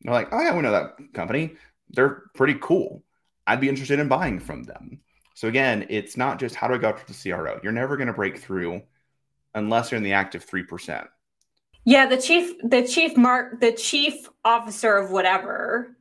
[0.00, 1.56] they're like, oh, yeah, we know that company
[1.92, 3.02] they're pretty cool.
[3.46, 5.00] I'd be interested in buying from them.
[5.34, 7.60] So again, it's not just how do I go after the CRO.
[7.62, 8.82] You're never going to break through
[9.54, 11.08] unless you're in the active three percent.
[11.84, 15.96] Yeah, the chief, the chief mark, the chief officer of whatever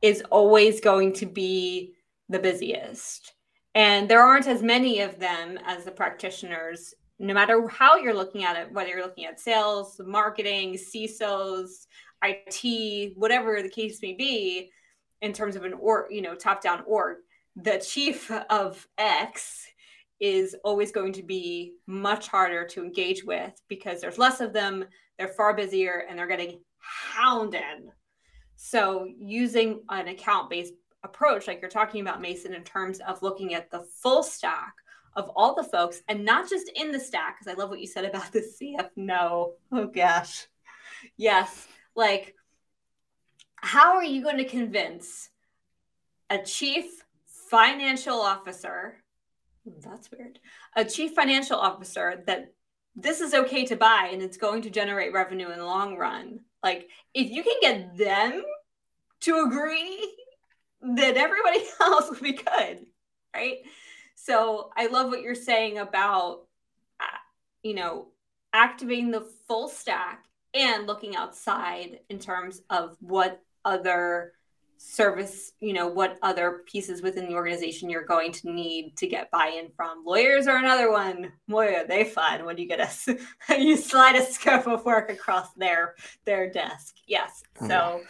[0.00, 1.94] is always going to be
[2.28, 3.34] the busiest,
[3.74, 6.94] and there aren't as many of them as the practitioners.
[7.18, 11.86] No matter how you're looking at it, whether you're looking at sales, marketing, CISOs,
[12.24, 14.70] IT, whatever the case may be,
[15.22, 17.18] in terms of an or you know top down org
[17.56, 19.66] the chief of x
[20.22, 24.84] is always going to be much harder to engage with because there's less of them
[25.18, 27.90] they're far busier and they're getting hounded
[28.54, 33.52] so using an account based approach like you're talking about mason in terms of looking
[33.52, 34.74] at the full stack
[35.16, 37.86] of all the folks and not just in the stack because i love what you
[37.86, 40.46] said about the cf no oh gosh
[41.16, 42.36] yes like
[43.56, 45.30] how are you going to convince
[46.30, 47.04] a chief
[47.52, 49.01] financial officer?
[49.64, 50.38] That's weird.
[50.76, 52.52] A chief financial officer that
[52.96, 56.40] this is okay to buy and it's going to generate revenue in the long run.
[56.62, 58.42] Like, if you can get them
[59.20, 60.14] to agree,
[60.80, 62.86] then everybody else will be good,
[63.34, 63.58] right?
[64.14, 66.42] So I love what you're saying about,
[67.00, 67.18] uh,
[67.62, 68.08] you know,
[68.52, 74.32] activating the full stack and looking outside in terms of what other
[74.84, 79.30] service you know what other pieces within the organization you're going to need to get
[79.30, 80.04] buy-in from.
[80.04, 81.32] Lawyers are another one.
[81.48, 83.08] Boy are they fun when you get us
[83.48, 86.96] you slide a scope of work across their their desk.
[87.06, 87.42] Yes.
[87.60, 88.00] Oh, so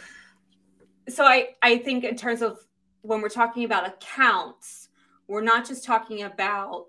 [1.09, 2.57] so i i think in terms of
[3.01, 4.87] when we're talking about accounts
[5.27, 6.87] we're not just talking about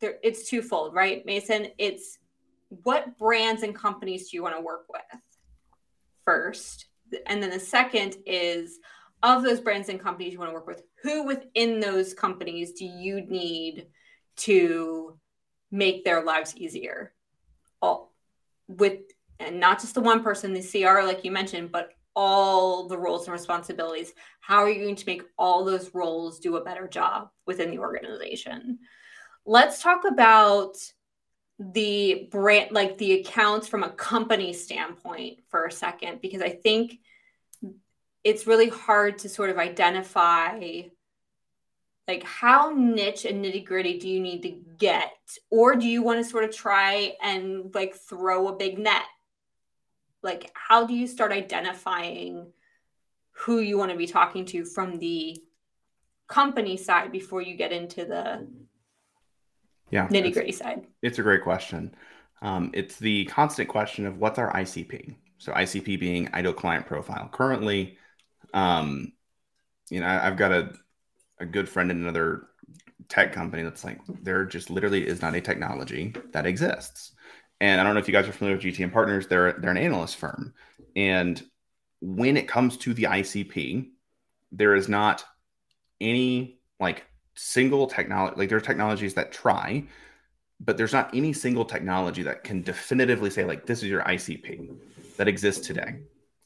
[0.00, 1.68] there it's twofold right mason?
[1.78, 2.18] It's
[2.68, 5.22] what brands and companies do you want to work with
[6.24, 6.86] first?
[7.26, 8.80] And then the second is
[9.22, 12.84] of those brands and companies you want to work with who within those companies do
[12.84, 13.86] you need
[14.36, 15.18] to
[15.70, 17.12] make their lives easier?
[17.82, 18.12] All
[18.68, 19.00] with
[19.40, 23.26] and not just the one person the cr like you mentioned but all the roles
[23.26, 24.12] and responsibilities.
[24.40, 27.78] How are you going to make all those roles do a better job within the
[27.78, 28.80] organization?
[29.46, 30.76] Let's talk about
[31.60, 37.00] the brand like the accounts from a company standpoint for a second because i think
[38.24, 40.82] it's really hard to sort of identify
[42.06, 45.12] like how niche and nitty gritty do you need to get
[45.50, 49.04] or do you want to sort of try and like throw a big net
[50.22, 52.52] like how do you start identifying
[53.32, 55.40] who you want to be talking to from the
[56.26, 58.46] company side before you get into the
[59.90, 60.86] yeah nitty gritty side?
[61.02, 61.94] It's a great question.
[62.42, 65.16] Um, it's the constant question of what's our ICP.
[65.38, 67.28] So ICP being ideal client profile.
[67.32, 67.96] Currently,
[68.54, 69.12] um,
[69.90, 70.72] you know, I, have got a
[71.40, 72.48] a good friend in another
[73.08, 77.12] tech company that's like there just literally is not a technology that exists.
[77.60, 79.26] And I don't know if you guys are familiar with GTM Partners.
[79.26, 80.54] They're they're an analyst firm,
[80.94, 81.42] and
[82.00, 83.88] when it comes to the ICP,
[84.52, 85.24] there is not
[86.00, 89.84] any like single technology like there are technologies that try
[90.60, 94.76] but there's not any single technology that can definitively say like this is your icp
[95.16, 96.00] that exists today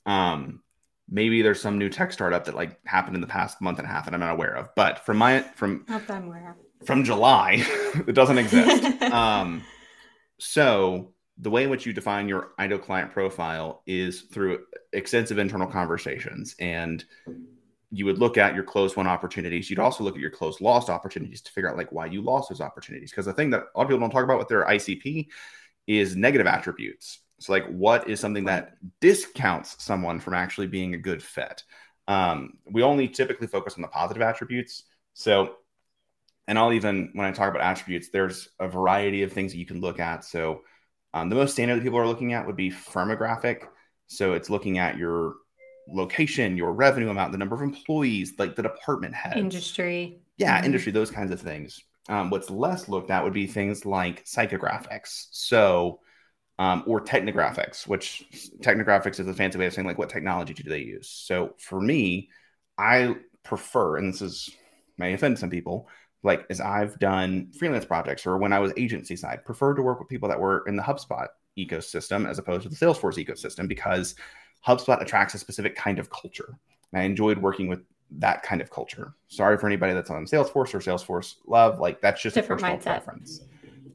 [0.04, 0.60] um
[1.08, 3.90] maybe there's some new tech startup that like happened in the past month and a
[3.90, 7.04] half that i'm not aware of but from my from not that I'm aware from
[7.04, 7.56] july
[8.06, 9.62] it doesn't exist um
[10.38, 14.60] so the way in which you define your ideal client profile is through
[14.92, 17.04] extensive internal conversations and
[17.92, 19.68] you would look at your closed won opportunities.
[19.68, 22.48] You'd also look at your closed lost opportunities to figure out like why you lost
[22.48, 23.10] those opportunities.
[23.10, 25.26] Because the thing that a lot of people don't talk about with their ICP
[25.86, 27.18] is negative attributes.
[27.42, 31.64] So like what is something that discounts someone from actually being a good fit?
[32.08, 34.84] Um, we only typically focus on the positive attributes.
[35.14, 35.56] So,
[36.48, 39.66] and I'll even when I talk about attributes, there's a variety of things that you
[39.66, 40.24] can look at.
[40.24, 40.62] So,
[41.14, 43.64] um, the most standard that people are looking at would be firmographic.
[44.06, 45.34] So it's looking at your
[45.88, 50.20] location, your revenue amount, the number of employees, like the department head, industry.
[50.38, 50.66] Yeah, mm-hmm.
[50.66, 51.80] industry, those kinds of things.
[52.08, 55.26] Um, what's less looked at would be things like psychographics.
[55.30, 56.00] So,
[56.62, 58.24] um, or technographics, which
[58.60, 61.08] technographics is a fancy way of saying like what technology do they use.
[61.08, 62.30] So for me,
[62.78, 64.48] I prefer, and this is
[64.96, 65.88] may offend some people,
[66.22, 69.98] like as I've done freelance projects or when I was agency side, prefer to work
[69.98, 71.26] with people that were in the HubSpot
[71.58, 74.14] ecosystem as opposed to the Salesforce ecosystem because
[74.64, 76.56] HubSpot attracts a specific kind of culture.
[76.92, 77.80] And I enjoyed working with
[78.18, 79.14] that kind of culture.
[79.26, 81.80] Sorry for anybody that's on Salesforce or Salesforce Love.
[81.80, 83.04] Like that's just Different a personal mindset.
[83.04, 83.40] preference.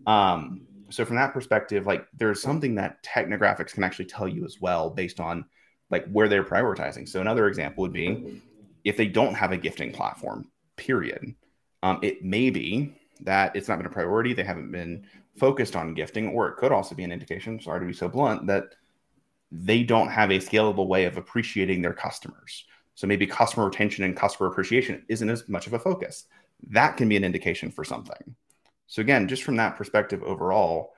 [0.06, 4.60] Um, so from that perspective, like there's something that technographics can actually tell you as
[4.62, 5.46] well based on
[5.90, 7.08] like where they're prioritizing.
[7.08, 8.42] So another example would be
[8.84, 11.36] if they don't have a gifting platform, period.
[11.84, 14.34] Um, it may be that it's not been a priority.
[14.34, 15.06] They haven't been
[15.38, 18.48] focused on gifting, or it could also be an indication, sorry to be so blunt,
[18.48, 18.76] that
[19.52, 22.66] they don't have a scalable way of appreciating their customers.
[22.96, 26.26] So maybe customer retention and customer appreciation isn't as much of a focus.
[26.70, 28.36] That can be an indication for something.
[28.88, 30.94] So again, just from that perspective overall,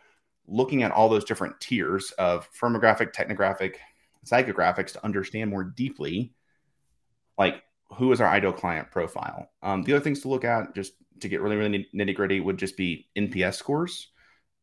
[0.47, 3.75] looking at all those different tiers of firmographic, technographic,
[4.25, 6.34] psychographics to understand more deeply,
[7.38, 9.49] like who is our ideal client profile.
[9.63, 12.58] Um, the other things to look at, just to get really, really nitty gritty, would
[12.58, 14.10] just be NPS scores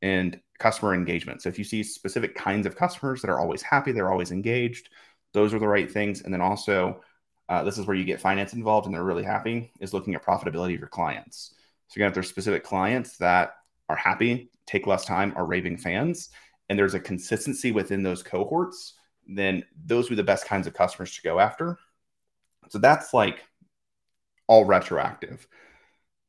[0.03, 1.43] and customer engagement.
[1.43, 4.89] So if you see specific kinds of customers that are always happy, they're always engaged,
[5.33, 6.23] those are the right things.
[6.23, 7.01] And then also,
[7.49, 10.25] uh, this is where you get finance involved and they're really happy, is looking at
[10.25, 11.55] profitability of your clients.
[11.89, 13.55] So again, if there's specific clients that
[13.89, 16.31] are happy, take less time, are raving fans,
[16.69, 18.95] and there's a consistency within those cohorts,
[19.29, 21.79] then those would be the best kinds of customers to go after.
[22.69, 23.43] So that's like
[24.47, 25.47] all retroactive.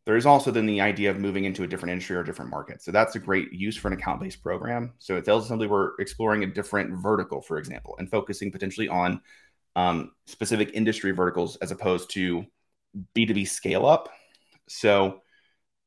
[0.06, 2.82] There is also then the idea of moving into a different industry or different market.
[2.82, 4.94] So that's a great use for an account based program.
[5.00, 9.22] So at Sales Assembly, we're exploring a different vertical, for example, and focusing potentially on
[9.76, 12.46] um, specific industry verticals as opposed to
[13.16, 14.10] B2B scale up.
[14.70, 15.22] So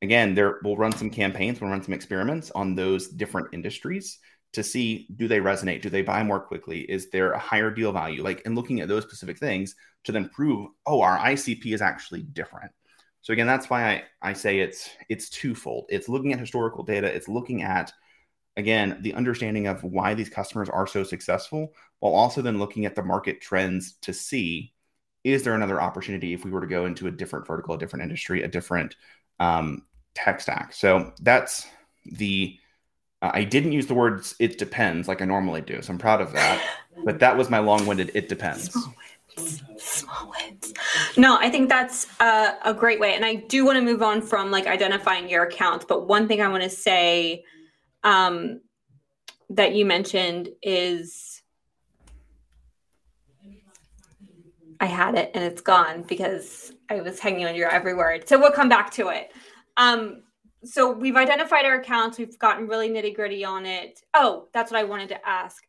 [0.02, 4.18] again, there we'll run some campaigns, we'll run some experiments on those different industries
[4.52, 7.92] to see do they resonate, do they buy more quickly, is there a higher deal
[7.92, 11.82] value, like and looking at those specific things to then prove, oh, our ICP is
[11.82, 12.72] actually different.
[13.22, 15.86] So again, that's why I, I say it's it's twofold.
[15.90, 17.92] It's looking at historical data, it's looking at
[18.56, 22.96] again the understanding of why these customers are so successful, while also then looking at
[22.96, 24.72] the market trends to see
[25.22, 28.02] is there another opportunity if we were to go into a different vertical, a different
[28.02, 28.96] industry, a different
[29.38, 29.82] um,
[30.14, 30.72] tech stack.
[30.72, 31.66] So that's
[32.04, 32.56] the
[33.22, 36.20] uh, I didn't use the words "it depends" like I normally do, so I'm proud
[36.20, 36.64] of that.
[37.04, 38.76] but that was my long-winded "it depends."
[39.78, 40.72] small wins.
[41.16, 43.14] No, I think that's a, a great way.
[43.14, 45.84] And I do want to move on from like identifying your accounts.
[45.88, 47.44] But one thing I want to say
[48.04, 48.60] um,
[49.50, 51.42] that you mentioned is
[54.80, 58.28] I had it and it's gone because I was hanging on your every word.
[58.28, 59.32] So we'll come back to it.
[59.80, 60.22] Um,
[60.62, 62.18] so we've identified our accounts.
[62.18, 64.02] We've gotten really nitty gritty on it.
[64.14, 65.64] Oh, that's what I wanted to ask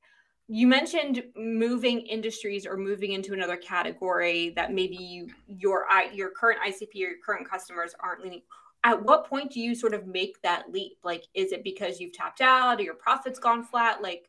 [0.54, 6.60] you mentioned moving industries or moving into another category that maybe you, your your current
[6.60, 8.42] ICP or your current customers aren't leaning.
[8.84, 10.98] At what point do you sort of make that leap?
[11.06, 14.02] Like, is it because you've tapped out or your profit's gone flat?
[14.02, 14.28] Like,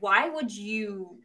[0.00, 1.16] why would you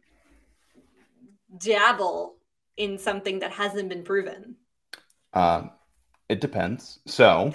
[1.58, 2.36] dabble
[2.78, 4.56] in something that hasn't been proven?
[5.34, 5.72] Um,
[6.30, 7.00] it depends.
[7.04, 7.52] So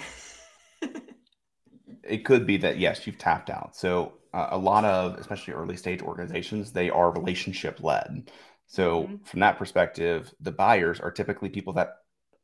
[2.02, 3.76] it could be that yes, you've tapped out.
[3.76, 8.30] So uh, a lot of especially early stage organizations they are relationship led
[8.66, 9.16] so mm-hmm.
[9.22, 11.98] from that perspective the buyers are typically people that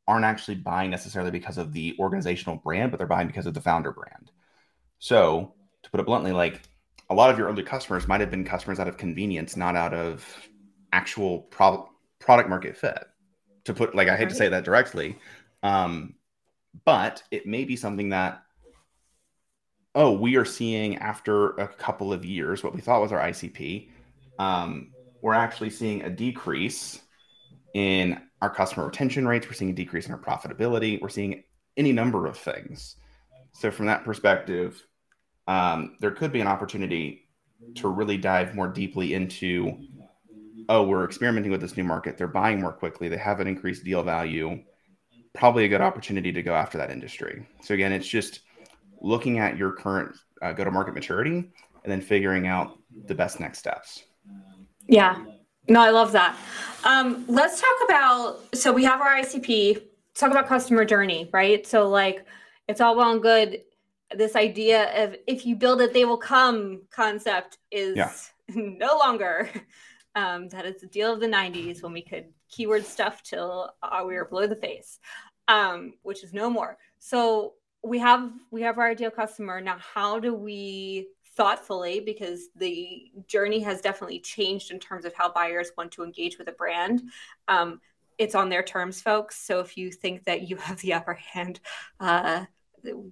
[0.07, 3.61] aren't actually buying necessarily because of the organizational brand but they're buying because of the
[3.61, 4.31] founder brand
[5.01, 5.53] so
[5.83, 6.63] to put it bluntly like
[7.09, 9.93] a lot of your early customers might have been customers out of convenience not out
[9.93, 10.25] of
[10.93, 11.91] actual pro-
[12.21, 13.05] product market fit
[13.65, 14.31] to put like i hate right.
[14.31, 15.19] to say that directly
[15.65, 16.15] um,
[16.85, 18.43] but it may be something that
[19.95, 23.89] oh, we are seeing after a couple of years what we thought was our ICP,
[24.39, 27.01] um, we're actually seeing a decrease
[27.75, 29.47] in our customer retention rates.
[29.47, 31.01] We're seeing a decrease in our profitability.
[31.01, 31.43] We're seeing
[31.77, 32.97] any number of things.
[33.53, 34.83] So, from that perspective,
[35.47, 37.29] um, there could be an opportunity
[37.77, 39.77] to really dive more deeply into
[40.69, 42.17] oh, we're experimenting with this new market.
[42.17, 43.09] They're buying more quickly.
[43.09, 44.63] They have an increased deal value.
[45.35, 47.47] Probably a good opportunity to go after that industry.
[47.63, 48.41] So again, it's just
[49.01, 51.51] looking at your current uh, go to market maturity
[51.85, 54.05] and then figuring out the best next steps.
[54.87, 55.25] Yeah.
[55.69, 56.37] No, I love that.
[56.85, 59.75] Um, let's talk about so we have our ICP.
[59.75, 61.67] Let's talk about customer journey, right?
[61.67, 62.25] So like
[62.69, 63.61] it's all well and good.
[64.17, 68.13] This idea of if you build it, they will come concept is yeah.
[68.55, 69.49] no longer.
[70.17, 74.03] Um, that is the deal of the 90s when we could keyword stuff till uh,
[74.07, 74.99] we were below the face,
[75.49, 76.77] um, which is no more.
[76.99, 79.79] So we have we have our ideal customer now.
[79.79, 85.71] How do we thoughtfully because the journey has definitely changed in terms of how buyers
[85.77, 87.03] want to engage with a brand.
[87.49, 87.81] Um,
[88.19, 89.37] it's on their terms, folks.
[89.37, 91.61] So if you think that you have the upper hand,
[91.99, 92.45] uh,
[92.83, 93.11] the,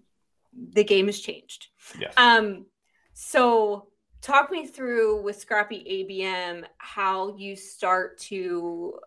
[0.72, 1.68] the game has changed.
[1.99, 2.12] Yes.
[2.16, 2.66] Um,
[3.14, 3.89] so
[4.20, 8.99] talk me through with Scrappy ABM how you start to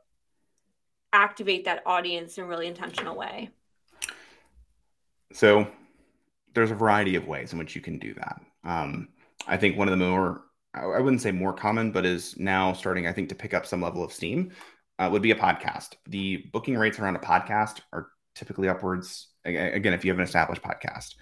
[1.13, 3.49] activate that audience in a really intentional way.
[5.33, 5.67] So
[6.53, 8.41] there's a variety of ways in which you can do that.
[8.63, 9.09] Um,
[9.47, 10.43] I think one of the more,
[10.73, 13.81] I wouldn't say more common, but is now starting, I think, to pick up some
[13.81, 14.51] level of steam
[14.99, 15.95] uh, would be a podcast.
[16.07, 20.61] The booking rates around a podcast are typically upwards, again, if you have an established
[20.61, 21.15] podcast.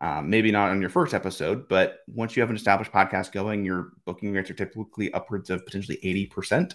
[0.00, 3.64] Um, maybe not on your first episode, but once you have an established podcast going,
[3.64, 5.98] your booking rates are typically upwards of potentially
[6.32, 6.74] 80%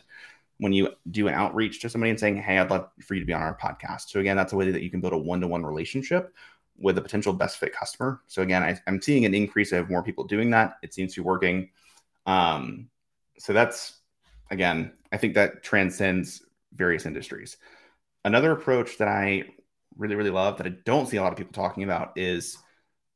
[0.64, 3.26] when you do an outreach to somebody and saying, Hey, I'd love for you to
[3.26, 4.10] be on our podcast.
[4.10, 6.34] So, again, that's a way that you can build a one to one relationship
[6.78, 8.22] with a potential best fit customer.
[8.28, 10.78] So, again, I, am seeing an increase of more people doing that.
[10.82, 11.70] It seems to be working.
[12.26, 12.88] Um,
[13.38, 14.00] so, that's
[14.52, 16.44] again, I think that transcends
[16.74, 17.58] various industries.
[18.24, 19.44] Another approach that I
[19.98, 22.58] really, really love that I don't see a lot of people talking about is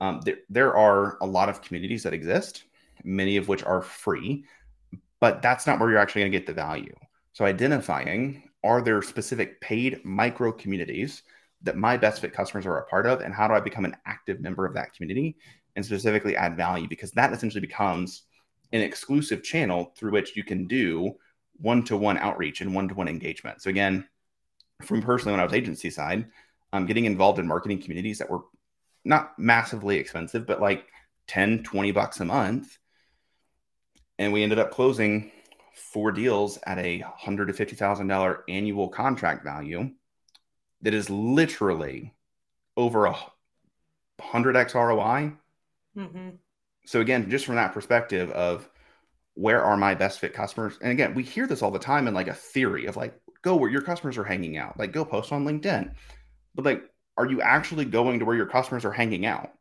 [0.02, 2.66] um, there, there are a lot of communities that exist,
[3.06, 4.44] many of which are free,
[5.22, 6.94] but that's not where you're actually going to get the value.
[7.38, 11.22] So, identifying are there specific paid micro communities
[11.62, 13.96] that my best fit customers are a part of, and how do I become an
[14.08, 15.38] active member of that community
[15.76, 16.88] and specifically add value?
[16.88, 18.24] Because that essentially becomes
[18.74, 21.14] an exclusive channel through which you can do
[21.58, 23.62] one to one outreach and one to one engagement.
[23.62, 24.08] So, again,
[24.82, 26.26] from personally, when I was agency side,
[26.74, 28.46] I'm getting involved in marketing communities that were
[29.06, 30.88] not massively expensive, but like
[31.28, 32.80] 10, 20 bucks a month.
[34.18, 35.32] And we ended up closing
[35.78, 39.92] four deals at a hundred to fifty thousand dollar annual contract value
[40.82, 42.14] that is literally
[42.76, 43.16] over a
[44.20, 45.34] hundred x ROI.
[45.96, 46.30] Mm-hmm.
[46.86, 48.68] So again, just from that perspective of
[49.34, 52.14] where are my best fit customers, and again, we hear this all the time in
[52.14, 55.32] like a theory of like go where your customers are hanging out, like go post
[55.32, 55.94] on LinkedIn,
[56.56, 56.84] but like
[57.18, 59.52] are you actually going to where your customers are hanging out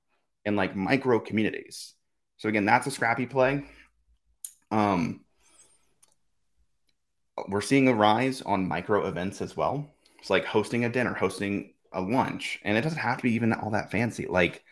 [0.44, 1.94] in like micro communities?
[2.38, 3.64] So again, that's a scrappy play.
[4.70, 5.20] Um,
[7.48, 9.94] we're seeing a rise on micro events as well.
[10.18, 13.52] It's like hosting a dinner, hosting a lunch, and it doesn't have to be even
[13.52, 14.26] all that fancy.
[14.26, 14.64] Like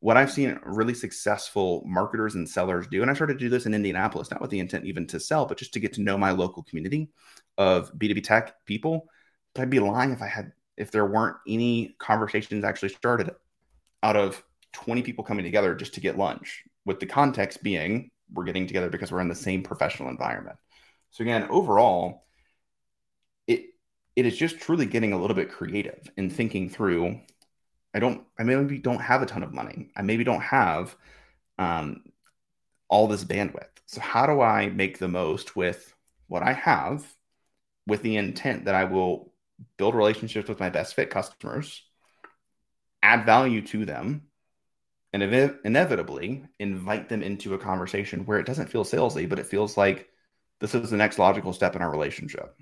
[0.00, 3.66] what I've seen really successful marketers and sellers do, and I started to do this
[3.66, 6.16] in Indianapolis, not with the intent even to sell, but just to get to know
[6.16, 7.10] my local community
[7.56, 9.08] of B2B tech people.
[9.54, 13.30] But I'd be lying if I had if there weren't any conversations actually started
[14.04, 14.42] out of
[14.72, 18.90] 20 people coming together just to get lunch, with the context being we're getting together
[18.90, 20.56] because we're in the same professional environment.
[21.10, 22.24] So again, overall,
[23.46, 23.66] it
[24.16, 27.20] it is just truly getting a little bit creative and thinking through.
[27.94, 28.24] I don't.
[28.38, 29.90] I maybe don't have a ton of money.
[29.96, 30.94] I maybe don't have
[31.58, 32.02] um,
[32.88, 33.68] all this bandwidth.
[33.86, 35.94] So how do I make the most with
[36.26, 37.06] what I have,
[37.86, 39.32] with the intent that I will
[39.76, 41.82] build relationships with my best fit customers,
[43.02, 44.28] add value to them,
[45.12, 49.46] and ev- inevitably invite them into a conversation where it doesn't feel salesy, but it
[49.46, 50.08] feels like
[50.60, 52.56] this is the next logical step in our relationship.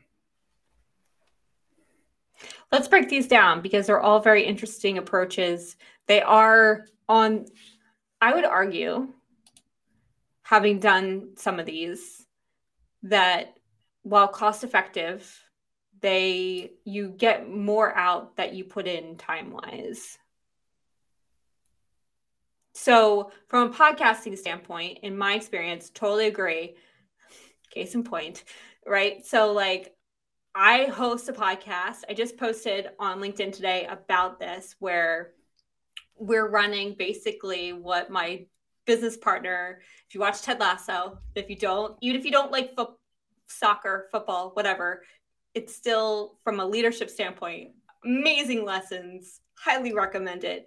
[2.71, 5.77] Let's break these down because they're all very interesting approaches.
[6.07, 7.47] They are on,
[8.21, 9.09] I would argue,
[10.43, 12.27] having done some of these,
[13.05, 13.57] that
[14.03, 15.47] while cost effective,
[16.01, 20.19] they you get more out that you put in time wise
[22.75, 26.75] so from a podcasting standpoint in my experience totally agree
[27.71, 28.45] case in point
[28.87, 29.25] right?
[29.27, 29.95] So like
[30.55, 31.99] i host a podcast.
[32.09, 35.33] I just posted on linkedin today about this where
[36.19, 38.47] we're running basically what my
[38.87, 42.75] business partner if you watch ted lasso if you don't even if you don't like
[42.77, 42.97] fo-
[43.49, 45.03] soccer football whatever
[45.55, 47.73] it's still from a leadership standpoint
[48.07, 49.41] amazing lessons.
[49.59, 50.67] Highly recommend it.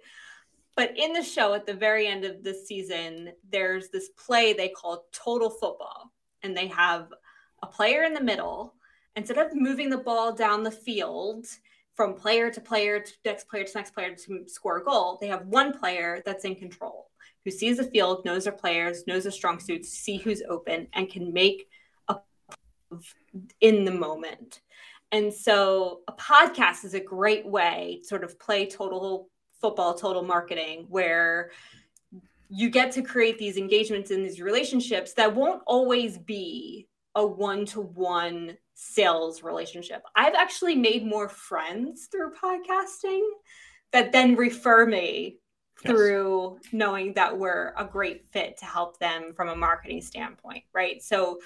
[0.76, 4.68] But in the show at the very end of the season there's this play they
[4.68, 6.12] call total football
[6.42, 7.12] and they have
[7.62, 8.74] a player in the middle,
[9.16, 11.46] instead of moving the ball down the field
[11.94, 15.28] from player to player to next player to next player to score a goal, they
[15.28, 17.10] have one player that's in control
[17.44, 21.10] who sees the field, knows their players, knows their strong suits, see who's open, and
[21.10, 21.68] can make
[22.08, 22.16] a
[23.60, 24.60] in the moment.
[25.12, 29.28] And so a podcast is a great way to sort of play total
[29.60, 31.50] football, total marketing, where
[32.50, 37.64] you get to create these engagements in these relationships that won't always be a one
[37.66, 40.02] to one sales relationship.
[40.16, 43.22] I've actually made more friends through podcasting
[43.92, 45.38] that then refer me
[45.84, 45.92] yes.
[45.92, 51.00] through knowing that we're a great fit to help them from a marketing standpoint, right?
[51.02, 51.38] So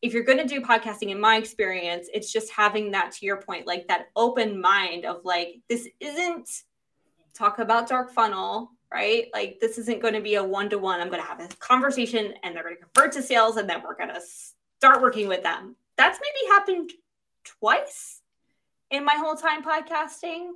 [0.00, 3.40] if you're going to do podcasting in my experience, it's just having that to your
[3.40, 6.48] point like that open mind of like this isn't
[7.34, 9.26] talk about dark funnel right?
[9.32, 11.00] Like this isn't going to be a one to one.
[11.00, 13.82] I'm going to have a conversation and they're going to convert to sales and then
[13.82, 14.20] we're going to
[14.78, 15.76] start working with them.
[15.96, 16.92] That's maybe happened
[17.44, 18.20] twice
[18.90, 20.50] in my whole time podcasting.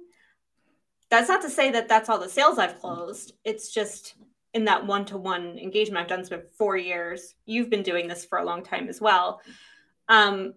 [1.11, 3.33] That's not to say that that's all the sales I've closed.
[3.45, 4.15] It's just
[4.55, 6.03] in that one to one engagement.
[6.03, 7.35] I've done this for four years.
[7.45, 9.41] You've been doing this for a long time as well.
[10.09, 10.55] Um,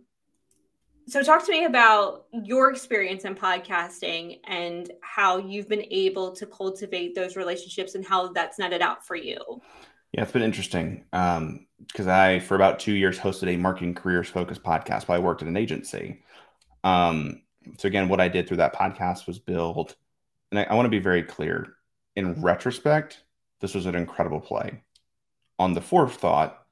[1.10, 6.45] so talk to me about your experience in podcasting and how you've been able to
[6.45, 9.39] cultivate those relationships and how that's netted out for you.
[10.14, 11.38] Yeah it's been interesting because
[12.07, 15.41] um, i for about two years hosted a marketing careers focused podcast while i worked
[15.41, 16.22] at an agency.
[16.84, 17.41] Um,
[17.78, 19.95] so again what i did through that podcast was build
[20.51, 21.74] and I, I want to be very clear
[22.16, 23.24] in retrospect
[23.62, 24.82] this was an incredible play.
[25.57, 26.66] On the forethought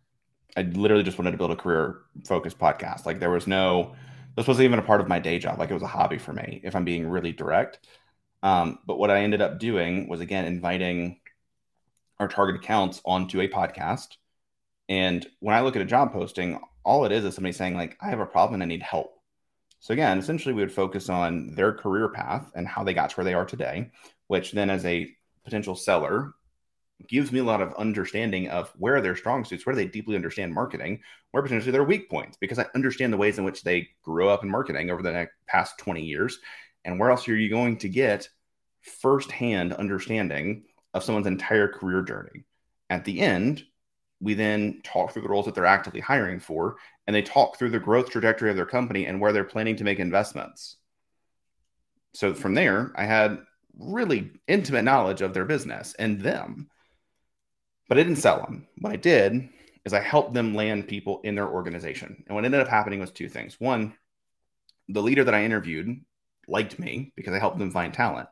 [0.55, 3.05] i literally just wanted to build a career focused podcast.
[3.05, 3.95] Like there was no
[4.37, 5.57] this wasn't even a part of my day job.
[5.57, 7.79] Like it was a hobby for me, if I'm being really direct.
[8.43, 11.19] Um, but what I ended up doing was again inviting
[12.19, 14.15] our target accounts onto a podcast.
[14.87, 17.97] And when I look at a job posting, all it is is somebody saying, like,
[17.99, 19.19] I have a problem and I need help.
[19.79, 23.15] So again, essentially we would focus on their career path and how they got to
[23.17, 23.91] where they are today,
[24.27, 25.09] which then as a
[25.43, 26.33] potential seller
[27.07, 30.53] gives me a lot of understanding of where their strong suits, where they deeply understand
[30.53, 30.99] marketing,
[31.31, 34.43] where potentially their weak points, because I understand the ways in which they grew up
[34.43, 36.39] in marketing over the past 20 years.
[36.83, 38.29] And where else are you going to get
[38.81, 42.45] firsthand understanding of someone's entire career journey?
[42.89, 43.63] At the end,
[44.19, 47.69] we then talk through the roles that they're actively hiring for, and they talk through
[47.69, 50.77] the growth trajectory of their company and where they're planning to make investments.
[52.13, 53.39] So from there, I had
[53.77, 56.69] really intimate knowledge of their business and them
[57.87, 58.67] but I didn't sell them.
[58.79, 59.49] What I did
[59.85, 62.23] is I helped them land people in their organization.
[62.27, 63.55] And what ended up happening was two things.
[63.59, 63.93] One,
[64.89, 66.01] the leader that I interviewed
[66.47, 68.29] liked me because I helped them find talent.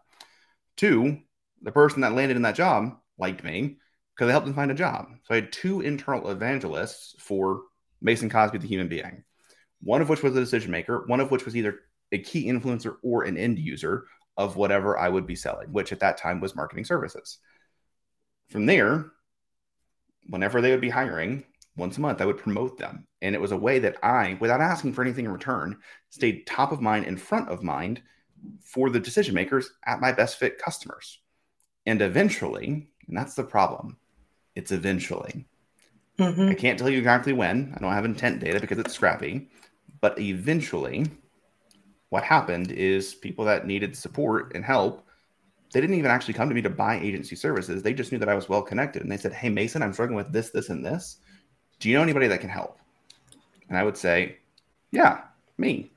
[0.77, 1.19] Two,
[1.61, 3.77] the person that landed in that job liked me
[4.13, 5.07] because I helped them find a job.
[5.23, 7.61] So I had two internal evangelists for
[8.01, 9.23] Mason Cosby, the human being,
[9.81, 11.79] one of which was a decision maker, one of which was either
[12.11, 14.05] a key influencer or an end user
[14.37, 17.39] of whatever I would be selling, which at that time was marketing services.
[18.49, 19.11] From there,
[20.27, 21.43] whenever they would be hiring
[21.77, 23.05] once a month, I would promote them.
[23.21, 25.77] And it was a way that I, without asking for anything in return,
[26.09, 28.01] stayed top of mind in front of mind
[28.61, 31.19] for the decision makers at my best fit customers.
[31.85, 33.97] And eventually, and that's the problem,
[34.55, 35.45] it's eventually.
[36.17, 36.49] Mm-hmm.
[36.49, 37.73] I can't tell you exactly when.
[37.75, 39.49] I don't have intent data because it's scrappy.
[40.01, 41.07] But eventually,
[42.09, 45.04] what happened is people that needed support and help
[45.75, 47.83] they didn't even actually come to me to buy agency services.
[47.83, 49.01] They just knew that I was well connected.
[49.01, 51.17] And they said, Hey, Mason, I'm struggling with this, this, and this.
[51.81, 52.79] Do you know anybody that can help?
[53.67, 54.37] And I would say,
[54.91, 55.23] Yeah,
[55.57, 55.91] me.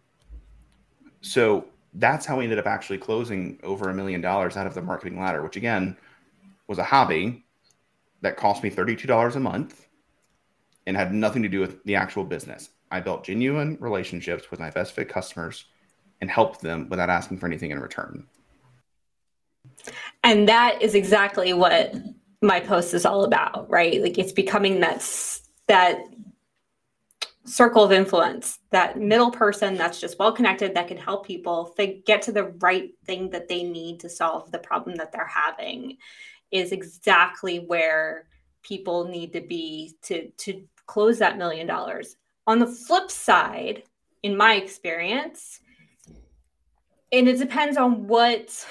[1.21, 4.83] So that's how we ended up actually closing over a million dollars out of the
[4.83, 5.97] marketing ladder, which again
[6.67, 7.45] was a hobby
[8.23, 9.87] that cost me $32 a month
[10.89, 12.71] and had nothing to do with the actual business.
[12.91, 15.67] I built genuine relationships with my best fit customers
[16.21, 18.27] and helped them without asking for anything in return.
[20.25, 21.95] And that is exactly what
[22.43, 24.03] my post is all about, right?
[24.03, 25.07] Like it's becoming that
[25.67, 26.01] that
[27.45, 31.75] circle of influence, that middle person that's just well connected that can help people
[32.05, 35.97] get to the right thing that they need to solve the problem that they're having
[36.51, 38.27] is exactly where
[38.63, 42.17] people need to be to to close that million dollars.
[42.47, 43.83] On the flip side,
[44.23, 45.61] in my experience,
[47.13, 48.67] and it depends on what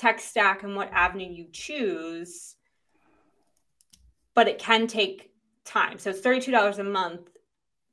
[0.00, 2.56] tech stack and what avenue you choose,
[4.34, 5.32] but it can take
[5.64, 5.98] time.
[5.98, 7.28] So it's $32 a month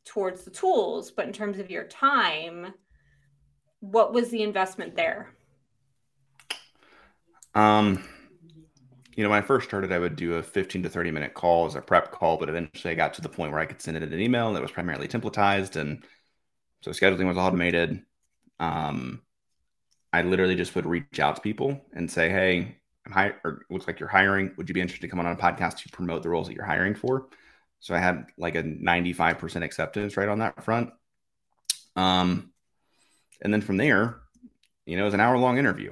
[0.05, 2.74] towards the tools, but in terms of your time,
[3.82, 5.34] what was the investment there?
[7.53, 8.08] Um,
[9.16, 11.66] you know, when I first started, I would do a 15 to 30 minute call
[11.66, 13.97] as a prep call, but eventually I got to the point where I could send
[13.97, 15.76] it in an email that was primarily templatized.
[15.76, 16.05] And
[16.82, 18.01] so scheduling was automated.
[18.60, 19.22] Um,
[20.14, 23.88] I literally just would reach out to people and say, Hey, I'm hiring, or looks
[23.88, 24.53] like you're hiring.
[24.58, 26.66] Would you be interested to come on a podcast to promote the roles that you're
[26.66, 27.28] hiring for?
[27.80, 30.91] So I had like a 95% acceptance right on that front.
[31.95, 32.51] Um,
[33.41, 34.18] and then from there,
[34.86, 35.91] you know, it was an hour long interview.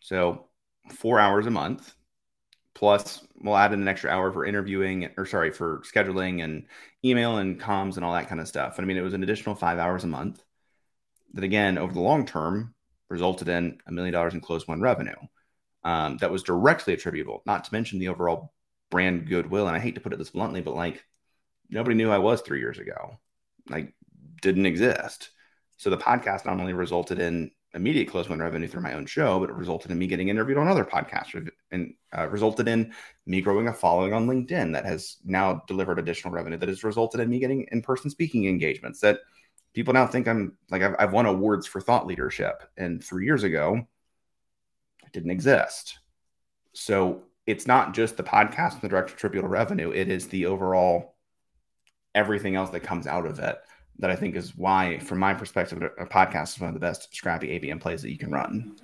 [0.00, 0.46] So
[0.90, 1.94] four hours a month
[2.74, 6.66] plus we'll add in an extra hour for interviewing or sorry for scheduling and
[7.04, 9.22] email and comms and all that kind of stuff and i mean it was an
[9.22, 10.42] additional five hours a month
[11.32, 12.74] that again over the long term
[13.08, 15.14] resulted in a million dollars in closed won revenue
[15.84, 18.52] um, that was directly attributable not to mention the overall
[18.90, 19.66] brand goodwill.
[19.66, 21.04] And i hate to put it this bluntly but like
[21.70, 23.18] nobody knew i was three years ago.
[23.68, 23.94] Like
[24.40, 25.30] didn't exist.
[25.78, 29.40] So the podcast not only resulted in immediate close win revenue through my own show,
[29.40, 32.92] but it resulted in me getting interviewed on other podcasts and uh, resulted in
[33.26, 37.20] me growing a following on LinkedIn that has now delivered additional revenue that has resulted
[37.20, 39.18] in me getting in person speaking engagements that
[39.74, 42.62] people now think I'm like I've, I've won awards for thought leadership.
[42.76, 43.86] And three years ago,
[45.04, 45.98] it didn't exist.
[46.72, 51.16] So it's not just the podcast and the direct attributable revenue, it is the overall
[52.14, 53.58] everything else that comes out of it
[53.98, 57.14] that I think is why, from my perspective, a podcast is one of the best
[57.14, 58.76] scrappy ABM plays that you can run.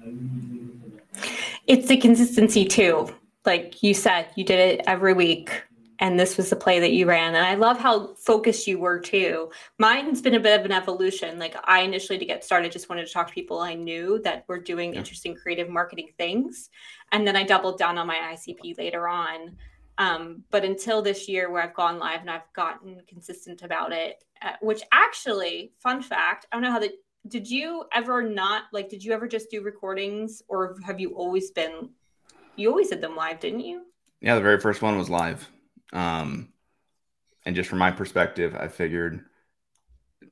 [1.67, 3.09] It's the consistency too.
[3.45, 5.63] Like you said, you did it every week,
[6.01, 7.35] and this was the play that you ran.
[7.35, 9.51] And I love how focused you were too.
[9.79, 11.39] Mine's been a bit of an evolution.
[11.39, 14.45] Like I initially, to get started, just wanted to talk to people I knew that
[14.49, 15.01] were doing yeah.
[15.01, 16.71] interesting creative marketing things,
[17.13, 19.57] and then I doubled down on my ICP later on.
[19.99, 24.25] Um, but until this year, where I've gone live and I've gotten consistent about it,
[24.41, 26.93] uh, which actually, fun fact, I don't know how that.
[27.29, 28.89] Did you ever not like?
[28.89, 31.91] Did you ever just do recordings, or have you always been?
[32.57, 33.83] You always did them live, didn't you?
[34.23, 35.51] Yeah, the very first one was live.
[35.93, 36.53] Um,
[37.45, 39.25] and just from my perspective, I figured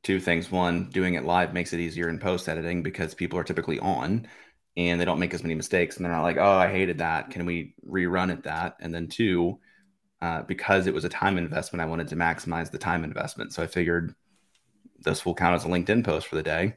[0.02, 0.50] two things.
[0.50, 4.28] One, doing it live makes it easier in post editing because people are typically on
[4.76, 7.30] and they don't make as many mistakes and they're not like, oh, I hated that.
[7.30, 8.76] Can we rerun it that?
[8.80, 9.58] And then two,
[10.20, 13.52] uh, because it was a time investment, I wanted to maximize the time investment.
[13.52, 14.14] So I figured
[15.00, 16.74] this will count as a LinkedIn post for the day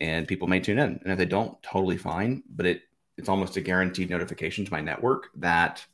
[0.00, 1.00] and people may tune in.
[1.02, 2.42] And if they don't, totally fine.
[2.48, 2.82] But it
[3.16, 5.84] it's almost a guaranteed notification to my network that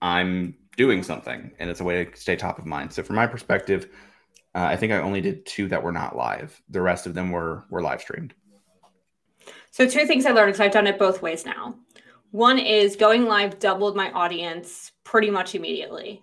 [0.00, 2.92] I'm doing something and it's a way to stay top of mind.
[2.92, 3.88] So from my perspective,
[4.54, 6.60] uh, I think I only did two that were not live.
[6.68, 8.34] The rest of them were were live streamed.
[9.70, 11.74] So two things I learned because I've done it both ways now.
[12.30, 16.22] One is going live doubled my audience pretty much immediately.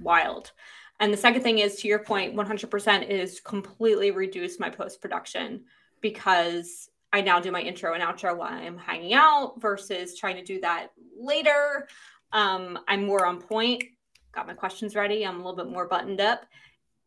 [0.00, 0.52] Wild.
[1.00, 5.64] And the second thing is to your point, 100% is completely reduce my post production
[6.00, 10.44] because I now do my intro and outro while I'm hanging out versus trying to
[10.44, 10.88] do that
[11.18, 11.88] later.
[12.32, 13.84] Um, I'm more on point,
[14.32, 15.24] got my questions ready.
[15.24, 16.44] I'm a little bit more buttoned up.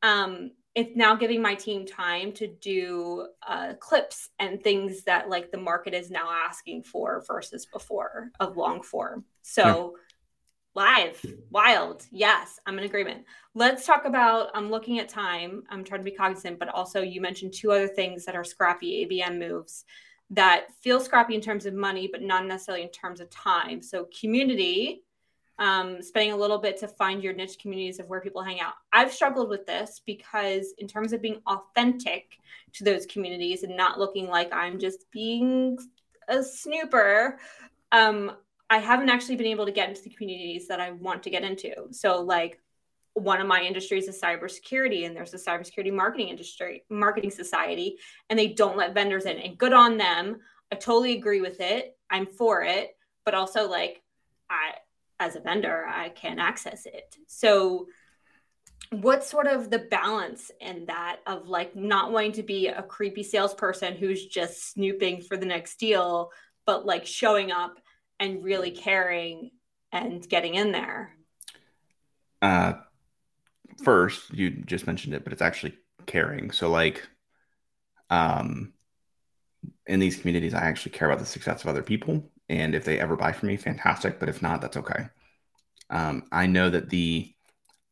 [0.04, 5.50] Um, it's now giving my team time to do uh, clips and things that like
[5.50, 9.24] the market is now asking for versus before of long form.
[9.42, 10.84] So yeah.
[10.84, 12.06] live, wild.
[12.12, 13.24] Yes, I'm in agreement.
[13.54, 15.64] Let's talk about I'm looking at time.
[15.70, 19.08] I'm trying to be cognizant, but also you mentioned two other things that are scrappy
[19.08, 19.86] ABM moves
[20.32, 23.82] that feel scrappy in terms of money, but not necessarily in terms of time.
[23.82, 25.04] So community
[25.58, 28.74] um, spending a little bit to find your niche communities of where people hang out.
[28.92, 32.40] I've struggled with this because, in terms of being authentic
[32.74, 35.78] to those communities and not looking like I'm just being
[36.28, 37.40] a snooper,
[37.92, 38.34] um,
[38.70, 41.44] I haven't actually been able to get into the communities that I want to get
[41.44, 41.74] into.
[41.92, 42.60] So, like,
[43.14, 47.98] one of my industries is cybersecurity, and there's a cybersecurity marketing industry, marketing society,
[48.30, 49.38] and they don't let vendors in.
[49.38, 50.42] And good on them.
[50.72, 51.98] I totally agree with it.
[52.10, 54.02] I'm for it, but also like
[54.50, 54.74] I
[55.20, 57.16] as a vendor, I can't access it.
[57.28, 57.88] So,
[58.92, 63.24] what's sort of the balance in that of like not wanting to be a creepy
[63.24, 66.32] salesperson who's just snooping for the next deal,
[66.66, 67.80] but like showing up
[68.20, 69.52] and really caring
[69.92, 71.16] and getting in there?
[72.42, 72.74] Uh,
[73.84, 76.52] first, you just mentioned it, but it's actually caring.
[76.52, 77.08] So, like,
[78.10, 78.74] um,
[79.88, 83.00] in these communities, I actually care about the success of other people and if they
[83.00, 84.20] ever buy from me, fantastic.
[84.20, 85.08] But if not, that's okay.
[85.90, 87.34] Um, I know that the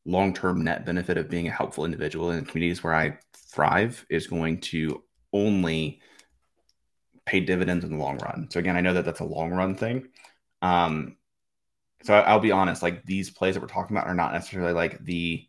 [0.06, 4.06] long term net benefit of being a helpful individual in the communities where I thrive
[4.10, 6.02] is going to only
[7.26, 8.48] pay dividends in the long run.
[8.50, 10.08] So, again, I know that that's a long run thing.
[10.62, 11.18] Um,
[12.04, 15.04] so I'll be honest, like these plays that we're talking about are not necessarily like
[15.04, 15.48] the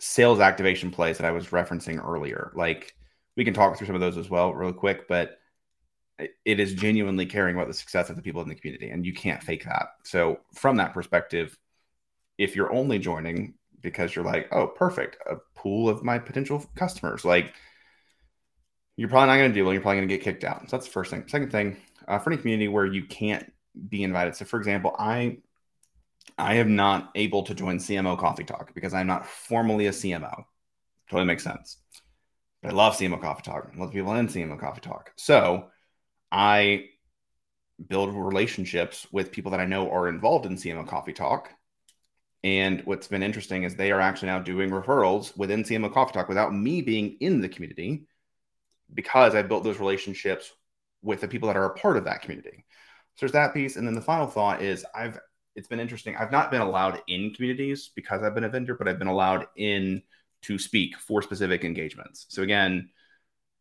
[0.00, 2.52] sales activation plays that I was referencing earlier.
[2.56, 2.94] Like
[3.36, 5.38] we can talk through some of those as well, real quick, but
[6.18, 9.12] it is genuinely caring about the success of the people in the community, and you
[9.12, 9.88] can't fake that.
[10.04, 11.58] So, from that perspective,
[12.38, 17.24] if you're only joining because you're like, oh, perfect, a pool of my potential customers,
[17.24, 17.52] like
[18.96, 19.72] you're probably not going to do well.
[19.72, 20.62] You're probably going to get kicked out.
[20.62, 21.24] So that's the first thing.
[21.26, 21.76] Second thing,
[22.08, 23.52] uh, for any community where you can't
[23.88, 24.36] be invited.
[24.36, 25.38] So, for example, I
[26.38, 30.44] I am not able to join CMO Coffee Talk because I'm not formally a CMO.
[31.08, 31.78] Totally makes sense.
[32.62, 33.70] But I love CMO Coffee Talk.
[33.72, 35.12] I love people in CMO Coffee Talk.
[35.16, 35.66] So
[36.34, 36.86] I
[37.88, 41.50] build relationships with people that I know are involved in CMO Coffee Talk.
[42.42, 46.28] And what's been interesting is they are actually now doing referrals within CMO Coffee Talk
[46.28, 48.06] without me being in the community
[48.92, 50.50] because I built those relationships
[51.02, 52.64] with the people that are a part of that community.
[53.14, 53.76] So there's that piece.
[53.76, 55.20] And then the final thought is I've
[55.54, 56.16] it's been interesting.
[56.16, 59.46] I've not been allowed in communities because I've been a vendor, but I've been allowed
[59.56, 60.02] in
[60.42, 62.26] to speak for specific engagements.
[62.28, 62.90] So again,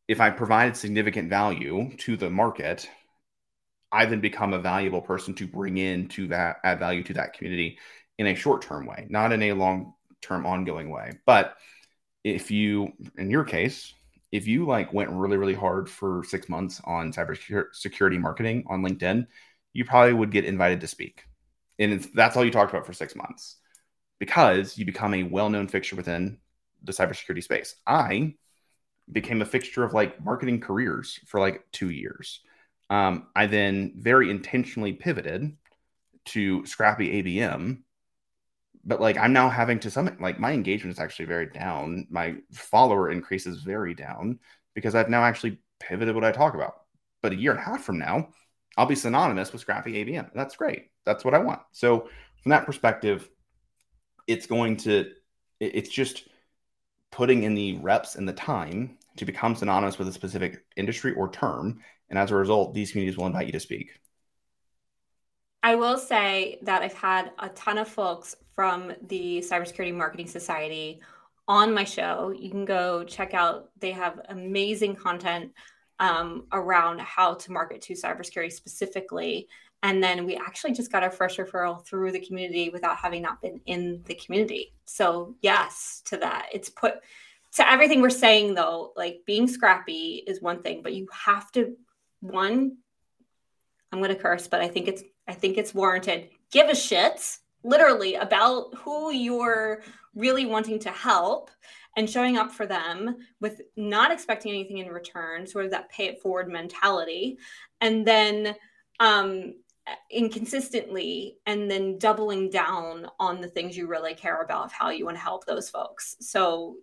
[0.08, 2.88] if I provided significant value to the market,
[3.92, 7.34] I then become a valuable person to bring in to that add value to that
[7.34, 7.78] community
[8.18, 11.12] in a short term way, not in a long term ongoing way.
[11.26, 11.56] But
[12.24, 13.94] if you, in your case,
[14.32, 19.28] if you like went really really hard for six months on cybersecurity marketing on LinkedIn,
[19.74, 21.24] you probably would get invited to speak,
[21.80, 23.58] and that's all you talked about for six months
[24.20, 26.40] because you become a well known fixture within
[26.84, 27.76] the cybersecurity space.
[27.86, 28.36] I
[29.12, 32.42] became a fixture of like marketing careers for like two years.
[32.90, 35.56] Um, I then very intentionally pivoted
[36.26, 37.80] to scrappy ABM,
[38.86, 42.08] but like I'm now having to some like my engagement is actually very down.
[42.10, 44.40] My follower increase is very down
[44.74, 46.74] because I've now actually pivoted what I talk about.
[47.22, 48.30] But a year and a half from now,
[48.78, 50.32] I'll be synonymous with scrappy ABM.
[50.34, 50.90] That's great.
[51.06, 51.62] That's what I want.
[51.72, 52.10] So
[52.42, 53.30] from that perspective,
[54.28, 55.12] it's going to
[55.60, 56.28] it's just
[57.14, 61.30] putting in the reps and the time to become synonymous with a specific industry or
[61.30, 61.80] term.
[62.10, 63.92] And as a result, these communities will invite you to speak.
[65.62, 71.02] I will say that I've had a ton of folks from the Cybersecurity Marketing Society
[71.48, 72.34] on my show.
[72.38, 75.52] You can go check out, they have amazing content
[76.04, 79.48] um, around how to market to cybersecurity specifically.
[79.84, 83.42] And then we actually just got our first referral through the community without having not
[83.42, 84.74] been in the community.
[84.84, 86.48] So, yes, to that.
[86.52, 86.96] It's put
[87.56, 91.78] to everything we're saying, though, like being scrappy is one thing, but you have to,
[92.20, 92.78] one,
[93.94, 96.30] I'm going to curse, but I think it's, I think it's warranted.
[96.52, 99.84] Give a shit literally about who you're
[100.16, 101.50] really wanting to help
[101.96, 106.06] and showing up for them with not expecting anything in return, sort of that pay
[106.06, 107.38] it forward mentality.
[107.82, 108.56] And then,
[109.00, 109.54] um,
[110.10, 115.06] inconsistently and then doubling down on the things you really care about of how you
[115.06, 116.16] want to help those folks.
[116.20, 116.78] So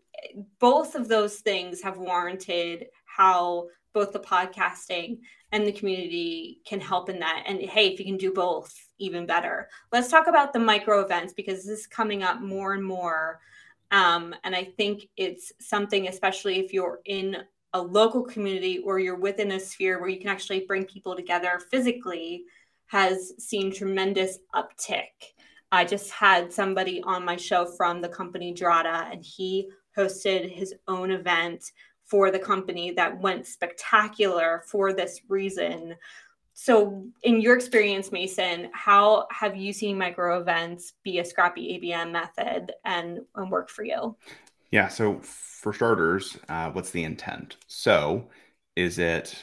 [0.59, 5.19] both of those things have warranted how both the podcasting
[5.53, 7.45] and the community can help in that.
[7.47, 9.69] And hey if you can do both even better.
[9.93, 13.41] Let's talk about the micro events because this is coming up more and more
[13.91, 17.37] um, and i think it's something especially if you're in
[17.73, 21.61] a local community or you're within a sphere where you can actually bring people together
[21.71, 22.45] physically
[22.91, 25.11] has seen tremendous uptick.
[25.71, 30.75] I just had somebody on my show from the company Drata, and he hosted his
[30.89, 31.71] own event
[32.05, 35.95] for the company that went spectacular for this reason.
[36.63, 42.13] So, in your experience, Mason, how have you seen micro events be a scrappy ABM
[42.13, 44.15] method and, and work for you?
[44.71, 44.89] Yeah.
[44.89, 47.57] So, for starters, uh, what's the intent?
[47.67, 48.29] So,
[48.77, 49.43] is it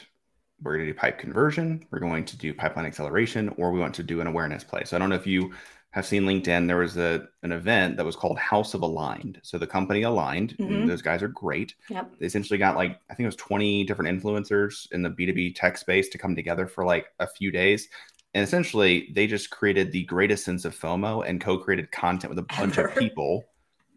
[0.62, 3.96] we're going to do pipe conversion, we're going to do pipeline acceleration, or we want
[3.96, 4.84] to do an awareness play.
[4.84, 5.52] So I don't know if you
[5.90, 6.66] have seen LinkedIn.
[6.66, 9.40] There was a an event that was called House of Aligned.
[9.42, 10.56] So the company aligned.
[10.58, 10.86] Mm-hmm.
[10.86, 11.74] those guys are great.
[11.88, 12.12] Yep.
[12.18, 15.78] They essentially got like I think it was 20 different influencers in the B2B tech
[15.78, 17.88] space to come together for like a few days.
[18.34, 22.54] And essentially they just created the greatest sense of FOMO and co-created content with a
[22.56, 23.44] bunch of people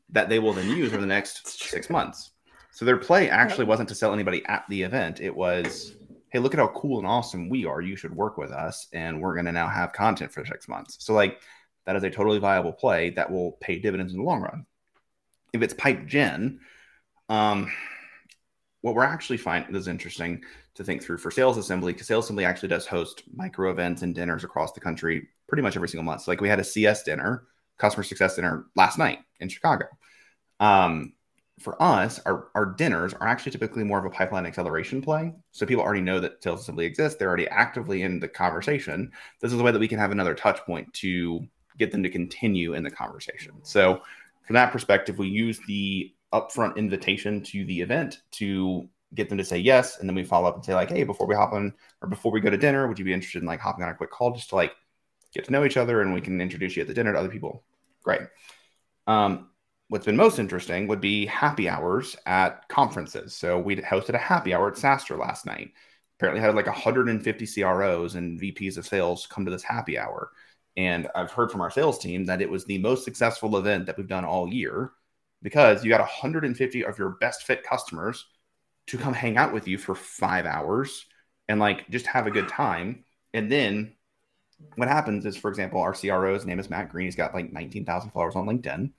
[0.10, 2.32] that they will then use over the next six months.
[2.72, 5.20] So their play actually wasn't to sell anybody at the event.
[5.20, 5.96] It was
[6.32, 7.82] hey, look at how cool and awesome we are.
[7.82, 8.88] You should work with us.
[8.94, 10.96] And we're going to now have content for six months.
[11.00, 11.42] So, like,
[11.86, 14.66] that is a totally viable play that will pay dividends in the long run.
[15.54, 16.60] If it's pipe gen,
[17.30, 17.72] um,
[18.82, 20.44] what we're actually finding is interesting
[20.76, 24.16] to think through for sales assembly because sales assembly actually does host micro events and
[24.16, 26.22] dinners across the country pretty much every single month.
[26.22, 27.44] So like we had a CS dinner,
[27.78, 29.86] customer success dinner last night in Chicago.
[30.60, 31.14] Um,
[31.60, 35.34] for us, our, our dinners are actually typically more of a pipeline acceleration play.
[35.52, 37.20] So people already know that sales assembly exists.
[37.20, 39.12] They're already actively in the conversation.
[39.42, 41.46] This is a way that we can have another touch point to
[41.82, 43.54] get them to continue in the conversation.
[43.64, 44.02] So
[44.46, 49.44] from that perspective, we use the upfront invitation to the event to get them to
[49.44, 51.74] say yes, and then we follow up and say like, hey, before we hop on
[52.02, 53.96] or before we go to dinner, would you be interested in like hopping on a
[53.96, 54.74] quick call just to like
[55.34, 57.30] get to know each other and we can introduce you at the dinner to other
[57.30, 57.64] people?
[58.04, 58.22] Great.
[59.08, 59.50] Um,
[59.90, 63.36] what's been most interesting would be happy hours at conferences.
[63.36, 65.72] So we hosted a happy hour at SaaStr last night.
[66.18, 70.32] Apparently had like 150 CROs and VPs of sales come to this happy hour.
[70.78, 73.98] And I've heard from our sales team that it was the most successful event that
[73.98, 74.92] we've done all year
[75.42, 78.26] because you got 150 of your best fit customers
[78.88, 81.06] to come hang out with you for five hours
[81.48, 83.04] and like just have a good time.
[83.34, 83.96] And then
[84.76, 87.08] what happens is, for example, our CRO's name is Matt Green.
[87.08, 88.92] He's got like 19,000 followers on LinkedIn.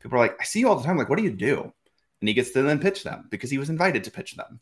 [0.00, 0.96] People are like, I see you all the time.
[0.96, 1.72] Like, what do you do?
[2.20, 4.58] And he gets to then pitch them because he was invited to pitch them.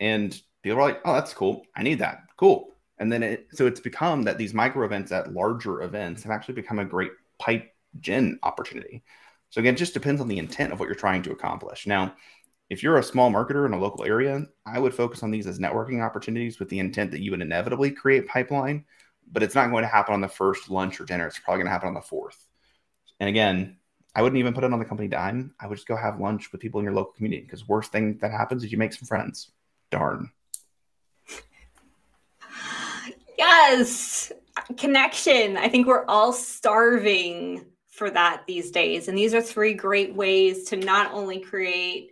[0.00, 1.62] And people are like, oh, that's cool.
[1.74, 2.22] I need that.
[2.36, 2.74] Cool.
[3.00, 6.54] And then it, so it's become that these micro events at larger events have actually
[6.54, 9.02] become a great pipe gen opportunity.
[9.50, 11.86] So again, it just depends on the intent of what you're trying to accomplish.
[11.86, 12.14] Now,
[12.68, 15.58] if you're a small marketer in a local area, I would focus on these as
[15.58, 18.84] networking opportunities with the intent that you would inevitably create pipeline,
[19.30, 21.26] but it's not going to happen on the first lunch or dinner.
[21.26, 22.46] It's probably going to happen on the fourth.
[23.20, 23.78] And again,
[24.14, 25.54] I wouldn't even put it on the company dime.
[25.58, 28.18] I would just go have lunch with people in your local community because worst thing
[28.18, 29.50] that happens is you make some friends.
[29.90, 30.30] Darn.
[33.38, 34.32] Yes.
[34.76, 35.56] Connection.
[35.56, 39.08] I think we're all starving for that these days.
[39.08, 42.10] And these are three great ways to not only create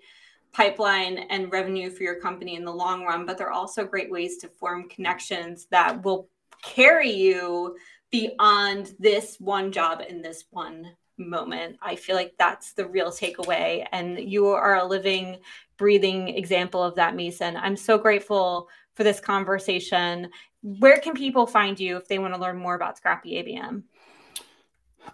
[0.53, 4.39] pipeline and revenue for your company in the long run, but they're also great ways
[4.39, 6.29] to form connections that will
[6.63, 7.77] carry you
[8.11, 11.77] beyond this one job in this one moment.
[11.83, 13.85] I feel like that's the real takeaway.
[13.93, 15.39] And you are a living,
[15.77, 17.57] breathing example of that, Mason.
[17.57, 20.31] I'm so grateful for this conversation.
[20.67, 23.85] Where can people find you if they want to learn more about Scrappy ABM?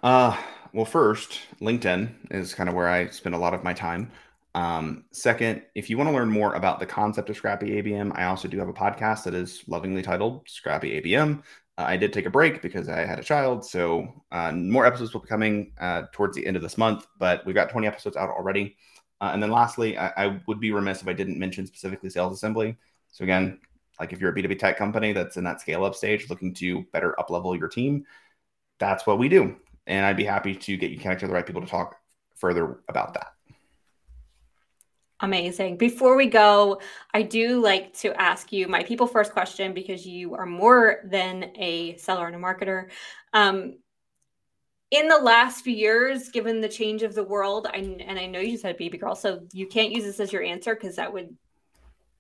[0.03, 0.35] Uh,
[0.73, 4.11] well, first, LinkedIn is kind of where I spend a lot of my time.
[4.55, 8.25] Um, second, if you want to learn more about the concept of Scrappy ABM, I
[8.25, 11.43] also do have a podcast that is lovingly titled Scrappy ABM.
[11.77, 15.13] Uh, I did take a break because I had a child, so uh, more episodes
[15.13, 17.07] will be coming uh, towards the end of this month.
[17.19, 18.79] But we've got 20 episodes out already.
[19.21, 22.33] Uh, and then lastly, I, I, would be remiss if I didn't mention specifically sales
[22.33, 22.79] assembly.
[23.11, 23.61] So again,
[24.01, 26.83] like if you're a B2B tech company that's in that scale up stage, looking to
[26.93, 28.05] better up level your team,
[28.79, 29.57] that's what we do.
[29.87, 31.97] And I'd be happy to get you connected to the right people to talk
[32.37, 33.33] further about that.
[35.21, 35.77] Amazing.
[35.77, 36.81] Before we go,
[37.15, 41.53] I do like to ask you my people first question because you are more than
[41.55, 42.89] a seller and a marketer.
[43.33, 43.77] Um,
[44.91, 48.41] in the last few years, given the change of the world, I, and I know
[48.41, 51.37] you said baby girl, so you can't use this as your answer because that would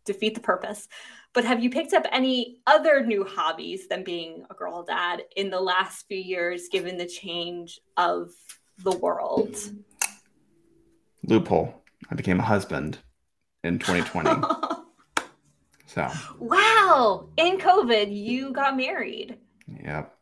[0.04, 0.88] defeat the purpose.
[1.34, 5.48] But have you picked up any other new hobbies than being a girl dad in
[5.48, 8.30] the last few years, given the change of
[8.78, 9.56] the world?
[11.24, 11.82] Loophole.
[12.10, 12.98] I became a husband
[13.64, 14.42] in 2020.
[15.86, 16.10] so.
[16.38, 17.28] Wow.
[17.38, 19.38] In COVID, you got married.
[19.82, 20.14] Yep.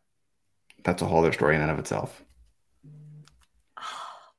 [0.85, 2.23] That's a whole other story in and of itself.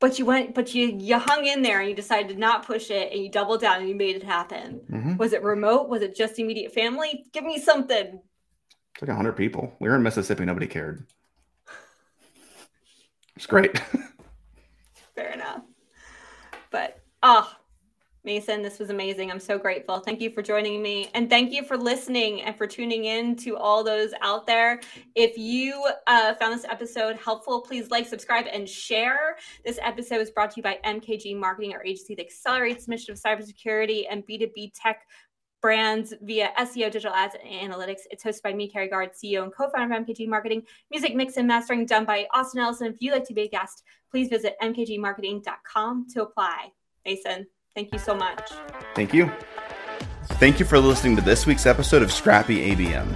[0.02, 2.90] But you went, but you you hung in there and you decided to not push
[2.90, 4.82] it and you doubled down and you made it happen.
[4.92, 5.18] Mm-hmm.
[5.18, 5.88] Was it remote?
[5.88, 7.26] Was it just immediate family?
[7.32, 8.20] Give me something.
[8.94, 9.74] It's like 100 people.
[9.80, 10.44] We were in Mississippi.
[10.44, 11.06] Nobody cared.
[13.38, 13.80] It's great.
[15.16, 15.62] Fair enough.
[16.72, 17.52] But Oh,
[18.24, 19.32] Mason, this was amazing.
[19.32, 20.00] I'm so grateful.
[20.00, 21.10] Thank you for joining me.
[21.16, 24.80] And thank you for listening and for tuning in to all those out there.
[25.16, 29.38] If you uh, found this episode helpful, please like, subscribe, and share.
[29.66, 33.12] This episode is brought to you by MKG Marketing, our agency that accelerates the mission
[33.12, 35.08] of cybersecurity and B2B tech
[35.60, 38.02] brands via SEO, digital ads, and analytics.
[38.12, 40.62] It's hosted by me, Kerry Guard, CEO and co-founder of MKG Marketing.
[40.92, 42.88] Music mix and mastering done by Austin Ellison.
[42.88, 46.70] If you'd like to be a guest, please visit mkgmarketing.com to apply.
[47.06, 48.52] Mason, thank you so much.
[48.96, 49.32] Thank you.
[50.34, 53.08] Thank you for listening to this week's episode of Scrappy ABM.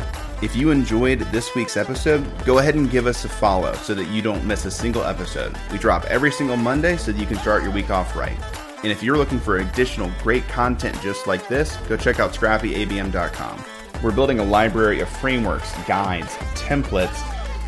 [0.43, 4.09] If you enjoyed this week's episode, go ahead and give us a follow so that
[4.09, 5.55] you don't miss a single episode.
[5.71, 8.37] We drop every single Monday so that you can start your week off right.
[8.83, 13.65] And if you're looking for additional great content just like this, go check out scrappyabm.com.
[14.03, 17.15] We're building a library of frameworks, guides, templates,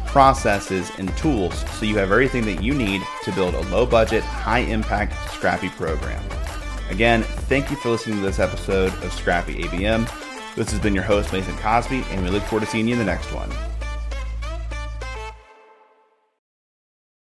[0.06, 4.24] processes, and tools so you have everything that you need to build a low budget,
[4.24, 6.24] high impact, scrappy program.
[6.90, 10.10] Again, thank you for listening to this episode of Scrappy ABM.
[10.56, 13.00] This has been your host, Mason Cosby, and we look forward to seeing you in
[13.00, 13.52] the next one.